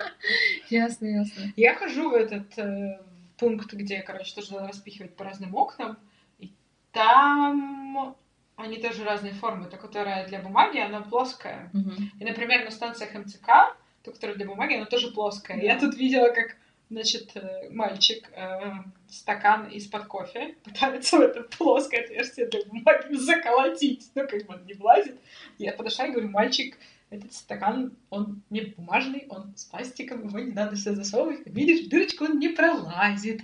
Ясно, 0.71 1.07
ясно. 1.07 1.53
Я 1.57 1.75
хожу 1.75 2.11
в 2.11 2.15
этот 2.15 2.59
э, 2.59 3.01
пункт, 3.39 3.73
где, 3.73 4.03
короче, 4.03 4.35
тоже 4.35 4.53
надо 4.55 4.69
распихивать 4.69 5.15
по 5.15 5.25
разным 5.25 5.55
окнам. 5.55 5.99
И 6.39 6.53
там 6.93 8.17
они 8.57 8.79
тоже 8.79 9.05
разные 9.05 9.35
формы. 9.35 9.67
Та, 9.67 9.77
которая 9.77 10.27
для 10.27 10.41
бумаги, 10.41 10.79
она 10.79 11.03
плоская. 11.03 11.71
Мгм. 11.73 12.11
И, 12.19 12.25
например, 12.25 12.65
на 12.65 12.71
станциях 12.71 13.15
МЦК, 13.15 13.47
та, 13.47 13.77
которая 14.13 14.37
для 14.37 14.47
бумаги, 14.47 14.75
она 14.75 14.87
тоже 14.87 15.13
плоская. 15.13 15.61
Я 15.61 15.79
тут 15.79 15.97
видела, 15.97 16.29
как, 16.31 16.57
значит, 16.90 17.31
э, 17.35 17.68
мальчик 17.70 18.31
э, 18.35 18.61
стакан 19.09 19.68
из-под 19.68 20.05
кофе 20.07 20.55
пытается 20.64 21.18
в 21.18 21.20
это 21.20 21.42
плоское 21.42 22.01
отверстие 22.05 22.46
для 22.46 22.64
бумаги 22.64 23.14
заколотить. 23.14 24.11
Ну, 24.14 24.27
как 24.29 24.46
бы 24.46 24.55
он 24.55 24.64
не 24.66 24.75
влазит. 24.75 25.16
Я 25.59 25.72
подошла 25.72 26.07
и 26.07 26.11
говорю, 26.12 26.29
мальчик, 26.31 26.77
этот 27.09 27.33
стакан, 27.33 27.92
он 28.11 28.42
не 28.51 28.62
бумажный, 28.62 29.27
он 29.29 29.53
с 29.57 29.64
пластиком, 29.66 30.27
его 30.27 30.40
не 30.40 30.51
надо 30.51 30.75
все 30.75 30.92
засовывать. 30.92 31.40
Видишь, 31.46 31.87
дырочку 31.87 32.25
он 32.25 32.40
не 32.40 32.49
пролазит. 32.49 33.42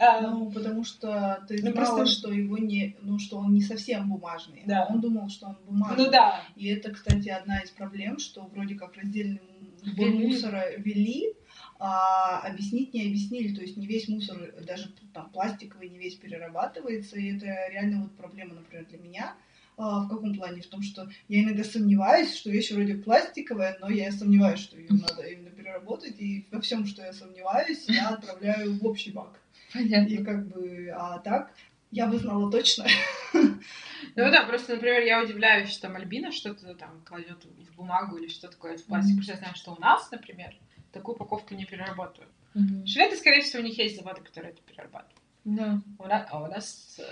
А, 0.00 0.20
Ну, 0.20 0.50
потому 0.50 0.82
что 0.84 1.44
ты 1.48 1.62
Ну, 1.62 1.70
знала, 1.70 1.96
просто- 1.96 2.06
что 2.06 2.32
его 2.32 2.58
не, 2.58 2.96
ну, 3.02 3.20
что 3.20 3.36
он 3.38 3.54
не 3.54 3.60
совсем 3.62 4.08
бумажный. 4.10 4.62
Да. 4.66 4.86
Он 4.90 5.00
думал, 5.00 5.28
что 5.28 5.46
он 5.46 5.56
бумажный. 5.68 6.04
ну 6.06 6.10
да, 6.10 6.42
И 6.56 6.66
это, 6.68 6.90
кстати, 6.90 7.28
одна 7.28 7.60
из 7.60 7.70
проблем, 7.70 8.18
что 8.18 8.50
вроде 8.52 8.74
как 8.74 8.96
раздельный 8.96 9.40
Ввели. 9.84 10.26
мусора 10.26 10.64
ввели, 10.76 11.34
а 11.78 12.40
объяснить 12.40 12.94
не 12.94 13.02
объяснили. 13.02 13.54
То 13.54 13.62
есть 13.62 13.76
не 13.76 13.86
весь 13.86 14.08
мусор, 14.08 14.52
даже 14.66 14.92
там 15.12 15.30
пластиковый, 15.30 15.88
не 15.88 15.98
весь 15.98 16.14
перерабатывается. 16.16 17.18
И 17.18 17.36
это 17.36 17.46
реально 17.70 18.02
вот 18.02 18.16
проблема, 18.16 18.54
например, 18.54 18.86
для 18.86 18.98
меня. 18.98 19.34
А, 19.76 20.00
В 20.04 20.08
каком 20.08 20.34
плане? 20.34 20.62
В 20.62 20.66
том, 20.66 20.82
что 20.82 21.08
я 21.28 21.42
иногда 21.42 21.64
сомневаюсь, 21.64 22.34
что 22.34 22.50
вещь 22.50 22.70
вроде 22.70 22.94
пластиковая, 22.94 23.76
но 23.80 23.90
я 23.90 24.12
сомневаюсь, 24.12 24.60
что 24.60 24.78
ее 24.78 24.88
надо 24.90 25.22
именно 25.22 25.50
переработать. 25.50 26.18
И 26.20 26.46
во 26.52 26.60
всем, 26.60 26.86
что 26.86 27.02
я 27.02 27.12
сомневаюсь, 27.12 27.84
я 27.88 28.08
отправляю 28.10 28.78
в 28.78 28.86
общий 28.86 29.10
бак. 29.10 29.40
И 29.74 29.78
Понятно. 29.78 30.24
как 30.24 30.46
бы, 30.48 30.88
а 30.94 31.18
так, 31.18 31.52
я 31.90 32.06
бы 32.06 32.18
знала 32.18 32.50
точно. 32.50 32.86
Ну 33.32 34.30
да, 34.30 34.44
просто, 34.46 34.74
например, 34.74 35.02
я 35.02 35.22
удивляюсь, 35.22 35.70
что 35.70 35.88
Мальбина 35.88 36.30
что-то 36.30 36.74
там 36.74 37.02
кладет 37.04 37.44
в 37.44 37.74
бумагу 37.74 38.16
или 38.16 38.28
что 38.28 38.48
такое 38.48 38.76
в 38.78 38.84
пластик. 38.84 39.16
Потому 39.16 39.22
что 39.22 39.32
я 39.32 39.38
знаю, 39.38 39.54
что 39.56 39.74
у 39.74 39.80
нас, 39.80 40.08
например, 40.12 40.54
такую 40.94 41.16
упаковку 41.16 41.54
не 41.54 41.64
перерабатывают. 41.66 42.32
Мгм. 42.54 42.86
Шведы, 42.86 43.16
скорее 43.16 43.42
всего, 43.42 43.62
у 43.62 43.66
них 43.66 43.76
есть 43.78 43.96
заводы, 43.96 44.22
которые 44.22 44.52
это 44.52 44.62
перерабатывают. 44.62 45.23
Да. 45.44 45.80
У 45.98 46.04
нас, 46.06 46.26
а 46.30 46.42
у 46.42 46.46
нас... 46.46 46.96
э, 46.98 47.02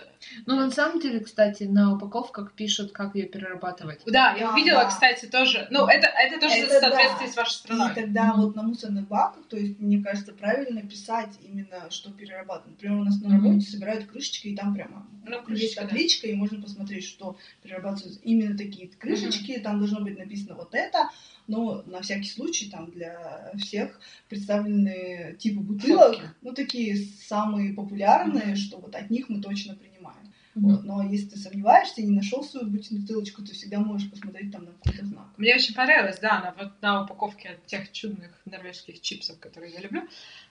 Ну, 0.47 0.57
на 0.57 0.71
самом 0.71 1.01
деле, 1.01 1.21
кстати, 1.21 1.65
на 1.65 1.95
упаковках 1.95 2.53
пишут, 2.55 2.93
как 2.93 3.15
ее 3.15 3.27
перерабатывать. 3.27 4.01
Да, 4.07 4.33
я 4.35 4.47
Да, 4.49 4.53
увидела, 4.55 4.81
да. 4.85 4.89
кстати, 4.89 5.27
тоже. 5.27 5.67
Ну, 5.71 5.87
это, 5.87 6.07
это 6.09 6.41
тоже 6.41 6.55
Это 6.61 6.79
в 6.79 6.81
соответствии 6.81 7.27
да. 7.27 7.33
с 7.33 7.37
вашей 7.37 7.53
И 7.53 7.59
страной. 7.59 7.95
тогда 7.95 8.33
Мгм. 8.33 8.41
вот 8.41 8.57
на 8.57 8.63
мусорных 8.63 9.07
баках, 9.07 9.45
то 9.51 9.57
есть, 9.59 9.79
мне 9.79 10.03
кажется, 10.03 10.33
правильно 10.33 10.81
писать 10.81 11.35
именно, 11.43 11.91
что 11.91 12.11
перерабатывать. 12.11 12.71
Например, 12.77 13.01
у 13.01 13.05
нас 13.05 13.21
на 13.21 13.37
работе 13.37 13.61
собирают 13.67 14.07
крышечки, 14.07 14.49
и 14.49 14.57
там 14.57 14.75
прямо 14.75 15.07
Ну, 15.27 15.33
есть 15.51 15.77
крышечка, 15.77 16.27
да. 16.27 16.31
и 16.31 16.35
можно 16.35 16.63
посмотреть, 16.63 17.05
что 17.05 17.37
перерабатываются 17.63 18.19
именно 18.23 18.57
такие 18.57 18.89
крышечки, 18.89 19.59
там 19.61 19.79
должно 19.79 20.01
быть 20.01 20.19
написано 20.19 20.55
вот 20.55 20.75
это, 20.75 21.11
но 21.49 21.83
на 21.87 22.01
всякий 22.01 22.29
случай 22.31 22.71
там 22.71 22.91
для 22.93 23.51
всех 23.59 24.01
представлены 24.29 25.37
типы 25.39 25.61
бутылок, 25.61 26.15
Фотки. 26.15 26.29
ну, 26.43 26.53
такие 26.55 26.97
самые 26.97 27.75
популярные, 27.75 28.22
Мгм. 28.25 28.57
что 28.57 28.79
вот 28.79 28.95
от 28.95 29.11
них 29.11 29.29
мы 29.29 29.41
точно 29.41 29.75
принимаем. 29.75 30.33
Мгм. 30.55 30.71
Вот. 30.71 30.85
Но 30.85 31.03
если 31.03 31.31
ты 31.31 31.39
сомневаешься 31.39 32.01
и 32.01 32.05
не 32.07 32.15
нашел 32.15 32.43
свою 32.43 32.67
бутылочку, 32.69 33.43
то 33.43 33.53
всегда 33.53 33.79
можешь 33.79 34.11
посмотреть 34.11 34.53
там 34.53 34.65
на 34.65 34.73
какой-то 34.73 35.07
знак. 35.07 35.29
Мне 35.37 35.55
очень 35.55 35.75
понравилось, 35.75 36.19
да, 36.19 36.41
на, 36.41 36.65
вот 36.65 36.83
на 36.83 37.05
упаковке 37.05 37.51
от 37.51 37.67
тех 37.67 37.91
чудных 37.93 38.31
норвежских 38.45 39.01
чипсов, 39.01 39.39
которые 39.39 39.73
я 39.73 39.81
люблю, 39.81 40.03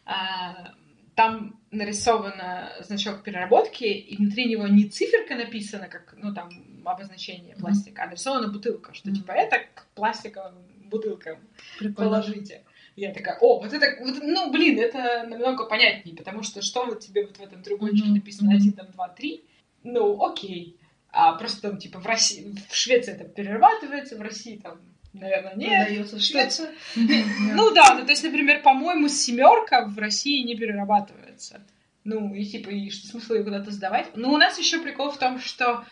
а, 0.06 0.74
там 1.16 1.60
нарисован 1.72 2.34
значок 2.82 3.24
переработки, 3.24 3.84
и 3.84 4.16
внутри 4.16 4.46
него 4.46 4.68
не 4.68 4.86
циферка 4.86 5.36
написана, 5.36 5.88
как, 5.88 6.16
ну, 6.18 6.34
там, 6.34 6.50
обозначение 6.86 7.56
пластика, 7.56 8.04
а 8.04 8.08
нарисована 8.08 8.48
бутылка, 8.48 8.94
что, 8.94 9.10
Мгм. 9.10 9.18
типа, 9.18 9.32
это 9.34 9.60
к 9.76 9.86
пластиковым 9.94 10.56
бутылкам 10.90 11.40
Прикольно. 11.78 12.12
положите. 12.12 12.64
Я 12.96 13.14
такая, 13.14 13.38
о, 13.40 13.60
вот 13.60 13.72
это, 13.74 14.04
вот, 14.04 14.16
ну, 14.22 14.52
блин, 14.52 14.80
это 14.80 15.26
намного 15.28 15.66
понятнее, 15.66 16.16
потому 16.16 16.44
что 16.44 16.62
что 16.62 16.86
вот 16.86 17.00
тебе 17.00 17.26
вот 17.26 17.38
в 17.38 17.42
этом 17.42 17.64
треугольничке 17.64 18.08
Мгм, 18.08 18.16
написано. 18.16 18.54
1, 18.54 18.74
там, 18.74 18.88
2, 18.92 19.10
3, 19.10 19.44
ну, 19.84 20.24
окей. 20.24 20.78
А 21.10 21.34
просто 21.34 21.62
там, 21.70 21.78
типа, 21.78 22.00
в 22.00 22.06
России, 22.06 22.56
в 22.70 22.76
Швеции 22.76 23.14
это 23.14 23.26
перерабатывается, 23.26 24.18
в 24.18 24.22
России 24.22 24.58
там, 24.58 24.80
наверное, 25.14 25.56
нет. 25.56 25.86
Продается 25.86 26.18
в 26.18 26.22
Швецию. 26.22 26.70
Мгм. 26.96 27.56
Ну 27.56 27.74
да, 27.74 27.96
ну 27.96 28.06
то 28.06 28.12
есть, 28.12 28.24
например, 28.24 28.62
по-моему, 28.62 29.08
семерка 29.08 29.86
в 29.86 29.98
России 29.98 30.44
не 30.44 30.56
перерабатывается. 30.56 31.66
Ну, 32.04 32.34
и 32.34 32.44
типа, 32.46 32.70
и 32.70 32.90
что 32.90 33.08
смысл 33.08 33.34
ее 33.36 33.44
куда-то 33.44 33.72
сдавать? 33.72 34.08
Ну, 34.16 34.32
у 34.32 34.38
нас 34.38 34.58
еще 34.58 34.80
прикол 34.80 35.12
в 35.12 35.18
том, 35.18 35.40
что... 35.40 35.86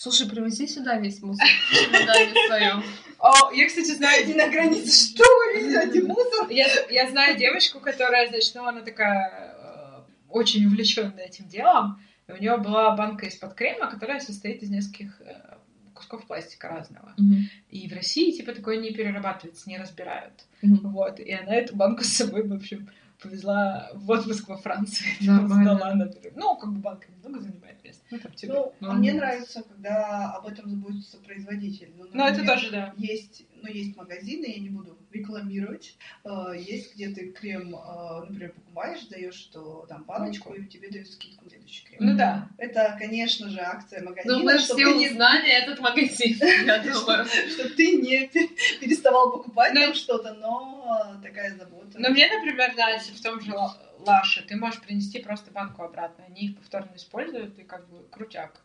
Слушай, 0.00 0.30
привози 0.30 0.66
сюда 0.66 0.96
весь 0.96 1.20
мусор 1.20 1.46
в 1.46 1.74
чемодане 1.74 2.32
своем. 2.46 2.82
О, 3.18 3.52
я, 3.52 3.66
кстати, 3.66 3.94
знаю... 3.94 4.26
И 4.26 4.32
на 4.32 4.48
границе, 4.48 5.10
что 5.10 5.24
вы 5.24 5.60
везете 5.60 6.02
мусор? 6.04 6.48
Я, 6.48 6.68
я 6.88 7.10
знаю 7.10 7.36
девочку, 7.36 7.80
которая, 7.80 8.30
значит, 8.30 8.54
ну, 8.54 8.64
она 8.64 8.80
такая 8.80 9.54
э, 9.58 10.00
очень 10.30 10.64
увлеченная 10.64 11.26
этим 11.26 11.48
делом. 11.48 12.02
И 12.28 12.32
у 12.32 12.36
нее 12.38 12.56
была 12.56 12.96
банка 12.96 13.26
из-под 13.26 13.52
крема, 13.52 13.90
которая 13.90 14.20
состоит 14.20 14.62
из 14.62 14.70
нескольких 14.70 15.20
э, 15.20 15.58
кусков 15.92 16.26
пластика 16.26 16.68
разного. 16.68 17.12
Мгм. 17.18 17.50
И 17.68 17.86
в 17.86 17.92
России, 17.92 18.32
типа, 18.32 18.52
такое 18.52 18.78
не 18.78 18.92
перерабатывается, 18.94 19.68
не 19.68 19.76
разбирают. 19.76 20.46
Мгм. 20.62 20.92
Вот, 20.92 21.20
и 21.20 21.30
она 21.30 21.54
эту 21.56 21.76
банку 21.76 22.04
с 22.04 22.08
собой, 22.08 22.48
в 22.48 22.54
общем, 22.54 22.88
повезла 23.20 23.90
в 23.94 24.10
отпуск 24.10 24.48
во 24.48 24.56
Францию. 24.56 25.08
Нормально. 25.20 25.74
Сдала 25.74 25.94
на 25.94 26.10
Ну, 26.34 26.56
как 26.56 26.72
бы 26.72 26.78
банка 26.78 27.06
немного 27.12 27.40
занимает 27.40 27.82
место. 27.84 28.04
Ну, 28.10 28.18
типа. 28.18 28.72
Ну, 28.80 28.88
а 28.88 28.94
мне 28.94 29.12
нравится, 29.12 29.62
когда 29.62 30.32
об 30.32 30.46
этом 30.46 30.68
заботится 30.68 31.18
производитель. 31.18 31.92
Ну, 31.96 32.06
Ну, 32.12 32.24
это 32.24 32.44
тоже, 32.44 32.70
да. 32.70 32.94
Есть, 32.96 33.44
ну, 33.62 33.68
есть 33.68 33.96
магазины, 33.96 34.46
я 34.46 34.58
не 34.60 34.68
буду 34.70 34.96
рекламировать. 35.12 35.96
э, 36.24 36.54
есть, 36.58 36.94
где 36.94 37.08
ты 37.10 37.30
крем, 37.32 37.74
э, 37.74 38.20
например, 38.28 38.52
покупаешь, 38.52 39.02
даешь 39.06 39.34
что 39.34 39.86
там 39.88 40.04
баночку, 40.04 40.54
и 40.54 40.64
тебе 40.66 40.90
дают 40.90 41.08
скидку 41.08 41.44
на 41.44 41.50
следующий 41.50 41.84
крем. 41.86 41.98
Ну 42.00 42.16
да. 42.16 42.48
Это, 42.58 42.96
конечно 42.98 43.48
же, 43.48 43.60
акция 43.60 44.02
магазина, 44.02 44.38
Ну, 44.38 44.44
мы 44.44 44.58
чтобы 44.58 44.80
все 44.82 44.94
не, 44.96 45.08
узнали 45.10 45.50
этот 45.50 45.80
магазин, 45.80 46.36
я 46.66 46.78
думаю. 46.82 47.26
чтоб 47.26 47.72
ты 47.74 47.96
не 47.96 48.26
пе- 48.28 48.48
переставал 48.80 49.32
покупать 49.32 49.72
Ну, 49.74 49.80
там 49.80 49.94
что-то, 49.94 50.34
но 50.34 51.18
такая 51.22 51.56
забота. 51.56 51.98
Но 51.98 52.10
мне, 52.10 52.28
например, 52.28 52.74
нравится 52.76 53.12
в 53.12 53.20
том 53.20 53.40
же 53.40 53.52
Ла- 53.52 53.76
Лаше. 54.00 54.42
Ты 54.42 54.56
можешь 54.56 54.80
принести 54.80 55.18
просто 55.20 55.50
банку 55.50 55.82
обратно. 55.82 56.24
Они 56.24 56.46
их 56.46 56.56
повторно 56.56 56.94
используют, 56.96 57.58
и 57.58 57.62
как 57.64 57.88
бы 57.88 58.02
крутяк. 58.10 58.62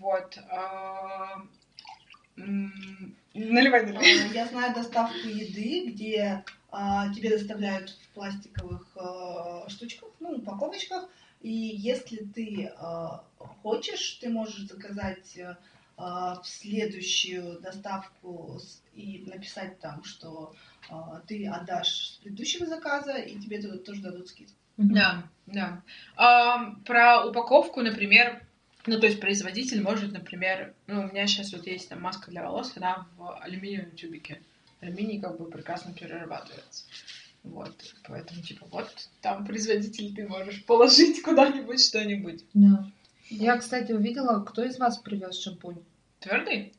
Вот. 0.00 0.38
А, 3.36 3.52
Наливай, 3.52 3.82
Э, 3.82 3.86
наливай. 3.86 4.34
Я 4.34 4.46
знаю 4.46 4.74
доставку 4.74 5.28
еды, 5.28 5.90
где 5.90 6.44
а, 6.70 7.12
тебе 7.12 7.30
доставляют 7.30 7.90
в 7.90 8.08
пластиковых 8.14 8.96
а, 8.96 9.68
штучках, 9.68 10.08
ну, 10.20 10.36
упаковочках. 10.36 11.08
И 11.42 11.50
если 11.50 12.24
ты 12.24 12.72
а, 12.78 13.24
хочешь, 13.62 14.18
ты 14.20 14.28
можешь 14.28 14.66
заказать 14.66 15.36
э, 15.36 15.56
а, 15.96 16.40
в 16.40 16.46
следующую 16.46 17.60
доставку 17.60 18.60
и 18.94 19.24
написать 19.26 19.78
там, 19.80 20.02
что 20.04 20.54
а, 20.90 21.20
ты 21.26 21.46
отдашь 21.46 21.88
с 21.88 22.10
предыдущего 22.18 22.66
заказа, 22.66 23.16
и 23.16 23.38
тебе 23.38 23.60
тоже 23.60 24.02
дадут 24.02 24.28
скидку. 24.28 24.56
Да, 24.76 25.24
да. 25.46 25.82
А, 26.16 26.74
про 26.84 27.26
упаковку, 27.26 27.80
например, 27.80 28.42
ну, 28.86 28.98
то 29.00 29.06
есть 29.06 29.20
производитель 29.20 29.82
может, 29.82 30.12
например, 30.12 30.74
ну, 30.86 31.02
у 31.02 31.06
меня 31.08 31.26
сейчас 31.26 31.52
вот 31.52 31.66
есть 31.66 31.88
там 31.88 32.00
маска 32.00 32.30
для 32.30 32.42
волос, 32.42 32.72
она 32.76 33.06
в 33.16 33.38
алюминиевом 33.40 33.92
тюбике. 33.92 34.40
Алюминий 34.80 35.20
как 35.20 35.38
бы 35.38 35.50
прекрасно 35.50 35.92
перерабатывается. 35.92 36.84
Вот, 37.42 37.74
поэтому, 38.08 38.42
типа, 38.42 38.66
вот 38.70 38.90
там 39.20 39.46
производитель 39.46 40.14
ты 40.14 40.26
можешь 40.26 40.64
положить 40.64 41.22
куда-нибудь 41.24 41.80
что-нибудь. 41.80 42.44
Да. 42.54 42.90
Я, 43.30 43.56
кстати, 43.56 43.92
увидела, 43.92 44.44
кто 44.44 44.64
из 44.64 44.78
вас 44.78 44.98
привез 44.98 45.40
шампунь 45.40 45.82
Твердый? 46.20 46.72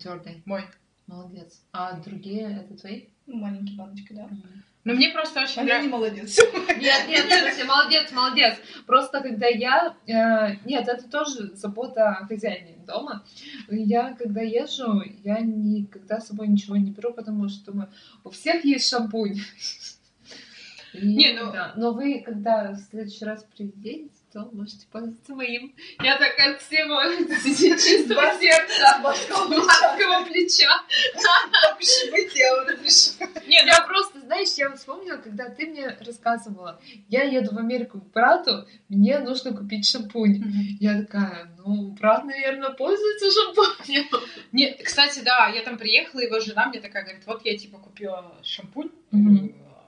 твердый. 0.00 0.42
Мой. 0.44 0.64
Молодец. 1.06 1.60
А 1.72 1.98
другие 2.00 2.62
это 2.62 2.76
твои? 2.76 3.06
Ну, 3.26 3.36
маленькие 3.38 3.76
баночки, 3.76 4.12
да. 4.12 4.30
Но 4.84 4.94
мне 4.94 5.10
просто 5.10 5.42
очень 5.42 5.60
А 5.60 5.64
я 5.64 5.80
не 5.82 5.88
нравится. 5.88 5.90
молодец. 5.90 6.38
Нет, 6.80 7.08
нет, 7.08 7.26
нет, 7.28 7.66
молодец, 7.66 8.12
молодец. 8.12 8.54
Просто 8.86 9.20
когда 9.20 9.46
я... 9.46 9.94
э, 10.06 10.56
нет, 10.64 10.88
это 10.88 11.08
тоже 11.08 11.50
забота 11.54 12.08
о 12.08 12.26
хозяине 12.26 12.78
дома. 12.86 13.22
Я, 13.68 14.14
когда 14.14 14.40
езжу, 14.40 15.02
я 15.22 15.40
никогда 15.40 16.18
с 16.20 16.28
собой 16.28 16.48
ничего 16.48 16.76
не 16.76 16.90
беру, 16.92 17.12
потому 17.12 17.48
что 17.50 17.72
думаю, 17.72 17.90
у 18.24 18.30
всех 18.30 18.64
есть 18.64 18.88
шампунь. 18.88 19.38
И, 20.94 21.06
Не, 21.06 21.34
ну- 21.34 21.52
да. 21.52 21.72
Но 21.76 21.92
вы, 21.92 22.20
когда 22.24 22.72
в 22.72 22.78
следующий 22.90 23.24
раз 23.24 23.44
приедете, 23.54 24.08
то 24.32 24.48
можете 24.52 24.86
пользоваться 24.86 25.34
моим. 25.34 25.74
Я 26.00 26.16
так 26.18 26.38
от 26.38 26.62
всего 26.62 27.02
чистого 27.76 28.38
сердца, 28.38 28.98
Морского 29.02 30.24
плеча. 30.24 30.68
я 32.34 32.64
разрешу. 32.64 33.10
Нет, 33.46 33.66
я 33.66 33.82
просто, 33.82 34.20
знаешь, 34.20 34.50
я 34.56 34.72
вспомнила, 34.74 35.16
когда 35.16 35.48
ты 35.50 35.66
мне 35.66 35.96
рассказывала, 36.00 36.80
я 37.08 37.24
еду 37.24 37.54
в 37.54 37.58
Америку 37.58 38.00
к 38.00 38.12
брату, 38.12 38.66
мне 38.88 39.18
нужно 39.18 39.52
купить 39.52 39.88
шампунь. 39.88 40.42
Я 40.78 41.02
такая, 41.02 41.50
ну, 41.58 41.90
брат, 41.92 42.24
наверное, 42.24 42.70
пользуется 42.70 43.30
шампунем. 43.30 44.06
Не, 44.52 44.74
кстати, 44.74 45.20
да, 45.20 45.48
я 45.48 45.62
там 45.62 45.76
приехала, 45.76 46.20
его 46.20 46.38
жена 46.40 46.66
мне 46.66 46.80
такая 46.80 47.02
говорит, 47.02 47.26
вот 47.26 47.44
я 47.44 47.56
типа 47.58 47.78
купила 47.78 48.32
шампунь, 48.42 48.90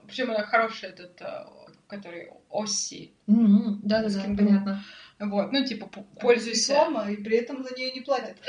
причем 0.06 0.30
она 0.30 0.42
хороший 0.42 0.90
этот, 0.90 1.20
который 1.92 2.30
Оси, 2.50 3.12
М-м, 3.28 3.80
Да-да-да, 3.82 4.20
Скин 4.20 4.36
понятно. 4.36 4.84
вот, 5.20 5.52
ну 5.52 5.64
типа 5.64 5.86
пользуйся. 6.20 6.72
Реклама, 6.72 7.10
и 7.10 7.16
при 7.16 7.36
этом 7.36 7.62
за 7.62 7.74
нее 7.74 7.92
не 7.92 8.00
платят. 8.00 8.36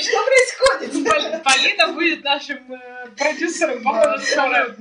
Что 0.00 0.18
происходит? 0.26 0.92
Пол- 1.08 1.40
Полина 1.42 1.92
будет 1.92 2.24
нашим 2.24 2.72
э, 2.72 3.06
продюсером, 3.16 3.82
похоже, 3.82 4.24
скоро. 4.24 4.76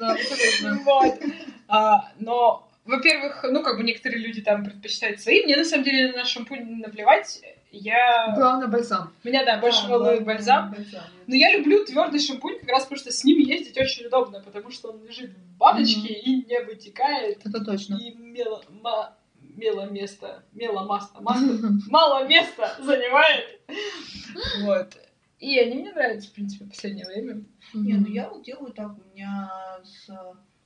Вот. 0.84 1.20
А, 1.68 2.12
но, 2.20 2.70
во-первых, 2.86 3.46
ну, 3.50 3.64
как 3.64 3.78
бы 3.78 3.84
некоторые 3.84 4.20
люди 4.22 4.42
там 4.42 4.64
предпочитают 4.64 5.22
свои. 5.22 5.44
Мне, 5.44 5.56
на 5.58 5.66
самом 5.66 5.84
деле, 5.84 6.12
на 6.14 6.26
шампунь 6.26 6.80
наплевать. 6.82 7.42
Я... 7.72 8.34
Главное, 8.36 8.68
бальзам. 8.68 9.14
Меня, 9.24 9.46
да, 9.46 9.60
больше 9.60 9.84
Да, 9.84 9.90
волнует 9.90 10.26
бальзам. 10.26 10.72
бальзам. 10.72 11.04
Но 11.28 11.36
я 11.36 11.56
люблю 11.56 11.86
твердый 11.86 12.20
шампунь, 12.20 12.60
как 12.60 12.70
раз 12.70 12.84
потому 12.84 13.00
что 13.00 13.12
с 13.12 13.24
ним 13.24 13.38
ездить 13.40 13.78
очень 13.78 14.08
удобно, 14.08 14.42
потому 14.42 14.72
что 14.72 14.90
он 14.90 15.06
лежит 15.06 15.32
в 15.32 15.58
баночке 15.58 16.14
и 16.14 16.44
не 16.46 16.60
вытекает. 16.64 17.46
Это 17.46 17.64
точно. 17.64 17.96
И 17.96 18.12
мело, 18.16 18.64
ма- 18.70 19.16
мело 19.42 19.86
место, 19.86 20.44
мело 20.54 20.84
масло, 20.86 21.22
масло, 21.22 21.58
мало 21.88 22.28
места 22.28 22.76
занимает. 22.80 23.62
Вот. 24.64 24.98
И 25.40 25.58
они 25.58 25.82
мне 25.82 25.94
нравятся, 25.94 26.30
в 26.30 26.34
принципе, 26.34 26.66
в 26.66 26.70
последнее 26.70 27.06
время. 27.06 27.44
Не, 27.74 27.94
ну 27.94 28.08
я 28.08 28.30
вот 28.30 28.44
делаю 28.44 28.74
так, 28.74 28.92
у 28.98 29.16
меня 29.16 29.52
с 29.84 30.10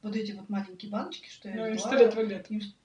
вот 0.02 0.16
эти 0.16 0.32
вот 0.34 0.50
маленькие 0.50 0.92
баночки, 0.92 1.30
что 1.30 1.50
я 1.50 1.56
Ну, 1.56 1.68
и 1.68 1.78
сто 1.78 1.96
лет 1.96 2.16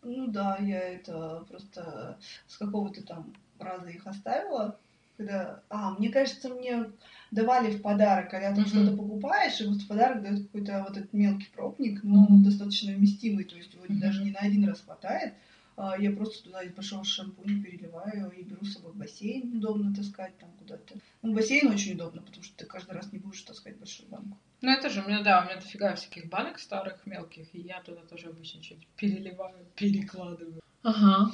Ну 0.03 0.27
да, 0.29 0.59
я 0.61 0.81
это 0.81 1.45
просто 1.49 2.19
с 2.47 2.57
какого-то 2.57 3.05
там 3.05 3.35
раза 3.61 3.89
их 3.89 4.07
оставила. 4.07 4.79
Когда... 5.17 5.63
А, 5.69 5.91
мне 5.99 6.11
кажется, 6.11 6.49
мне 6.49 6.93
давали 7.33 7.77
в 7.77 7.83
подарок, 7.83 8.31
когда 8.31 8.55
ты 8.55 8.67
что-то 8.67 8.97
покупаешь, 8.97 9.61
и 9.61 9.67
вот 9.67 9.79
в 9.79 9.89
подарок 9.89 10.23
дают 10.23 10.47
какой-то 10.47 10.85
вот 10.89 10.97
этот 10.97 11.13
мелкий 11.13 11.49
пробник, 11.55 12.03
но 12.05 12.23
Мгм. 12.23 12.35
он 12.35 12.43
достаточно 12.45 12.93
вместимый, 12.93 13.45
то 13.45 13.57
есть 13.57 13.75
его 13.75 13.85
даже 13.89 14.23
не 14.23 14.31
на 14.31 14.39
один 14.41 14.69
раз 14.69 14.81
хватает. 14.81 15.35
А, 15.77 15.97
Я 15.99 16.11
просто 16.13 16.45
туда 16.45 16.63
из 16.63 16.73
большого 16.73 17.05
шампуня 17.05 17.63
переливаю 17.63 18.31
и 18.31 18.43
беру 18.43 18.65
с 18.65 18.75
собой 18.75 18.93
в 18.93 18.97
бассейн, 18.97 19.57
удобно 19.59 19.95
таскать 19.95 20.37
там 20.39 20.51
куда-то. 20.59 20.95
Ну, 21.23 21.35
бассейн 21.35 21.69
очень 21.69 21.95
удобно, 21.95 22.23
потому 22.23 22.43
что 22.45 22.57
ты 22.57 22.65
каждый 22.67 22.93
раз 22.95 23.13
не 23.13 23.19
будешь 23.19 23.43
таскать 23.43 23.77
большую 23.77 24.09
банку. 24.09 24.39
Ну, 24.61 24.71
это 24.73 24.89
же 24.91 25.03
у 25.03 25.07
меня, 25.09 25.23
да, 25.23 25.41
у 25.41 25.45
меня 25.45 25.55
дофига 25.57 25.95
всяких 25.95 26.29
банок 26.29 26.59
старых, 26.59 27.07
мелких, 27.07 27.47
и 27.55 27.61
я 27.61 27.81
туда 27.83 28.01
тоже 28.03 28.29
обычно 28.29 28.61
что-нибудь 28.63 28.89
переливаю, 28.97 29.67
перекладываю. 29.77 30.61
Ага. 30.83 31.31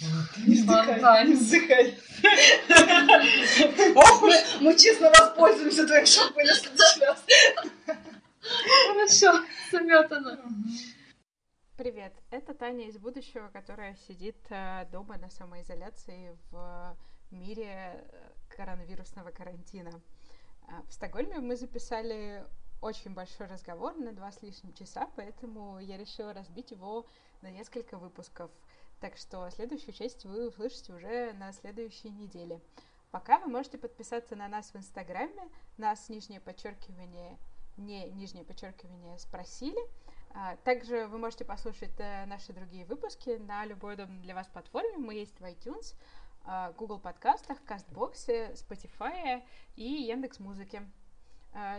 Не 0.00 0.54
вздыхай, 0.54 1.26
не 1.26 1.34
вздыхай. 1.34 1.98
Ох 3.96 4.22
уж, 4.22 4.34
мы 4.60 4.76
честно 4.76 5.10
воспользуемся 5.10 5.86
твоим 5.86 6.06
шампунем 6.06 6.54
в 6.54 6.56
следующий 6.56 7.00
раз. 7.04 7.24
Хорошо, 8.86 9.44
заметано. 9.72 10.38
Привет, 11.76 12.12
это 12.30 12.54
Таня 12.54 12.88
из 12.88 12.98
будущего, 12.98 13.48
которая 13.48 13.96
сидит 14.08 14.36
э, 14.50 14.86
дома 14.90 15.16
на 15.16 15.30
самоизоляции 15.30 16.36
в 16.50 16.96
мире 17.30 17.68
э, 17.68 18.30
коронавирусного 18.48 19.30
карантина. 19.30 19.92
А, 20.66 20.82
В 20.88 20.92
Стокгольме 20.92 21.38
мы 21.38 21.56
записали 21.56 22.44
очень 22.80 23.14
большой 23.14 23.46
разговор 23.46 23.96
на 23.96 24.12
два 24.12 24.32
с 24.32 24.42
лишним 24.42 24.72
часа, 24.74 25.08
поэтому 25.16 25.78
я 25.78 25.96
решила 25.96 26.32
разбить 26.32 26.70
его 26.72 27.06
на 27.42 27.50
несколько 27.50 27.96
выпусков. 27.96 28.50
Так 29.00 29.16
что 29.16 29.48
следующую 29.50 29.94
часть 29.94 30.24
вы 30.24 30.48
услышите 30.48 30.92
уже 30.92 31.32
на 31.34 31.52
следующей 31.52 32.10
неделе. 32.10 32.60
Пока 33.10 33.38
вы 33.38 33.46
можете 33.46 33.78
подписаться 33.78 34.36
на 34.36 34.48
нас 34.48 34.72
в 34.72 34.76
Инстаграме, 34.76 35.48
нас 35.76 36.08
нижнее 36.08 36.40
подчеркивание, 36.40 37.38
не 37.76 38.10
нижнее 38.10 38.44
подчеркивание 38.44 39.18
спросили, 39.18 39.80
а, 40.34 40.56
Также 40.56 41.06
вы 41.06 41.18
можете 41.18 41.44
послушать 41.44 41.98
э, 41.98 42.26
наши 42.26 42.52
другие 42.52 42.84
выпуски 42.84 43.38
на 43.38 43.64
любой 43.64 43.94
удобной 43.94 44.20
для 44.20 44.34
вас 44.34 44.46
платформе. 44.46 44.98
Мы 44.98 45.14
есть 45.14 45.40
в 45.40 45.44
iTunes, 45.44 45.94
а, 46.44 46.72
Google 46.72 46.98
подкастах, 46.98 47.62
Кастбоксе, 47.64 48.52
Spotify 48.52 49.42
и 49.76 49.84
Яндекс 49.84 50.38
Музыке. 50.38 50.82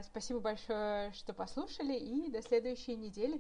Спасибо 0.01 0.39
большое, 0.39 1.13
что 1.13 1.31
послушали, 1.31 1.93
и 1.93 2.31
до 2.31 2.41
следующей 2.41 2.95
недели. 2.95 3.39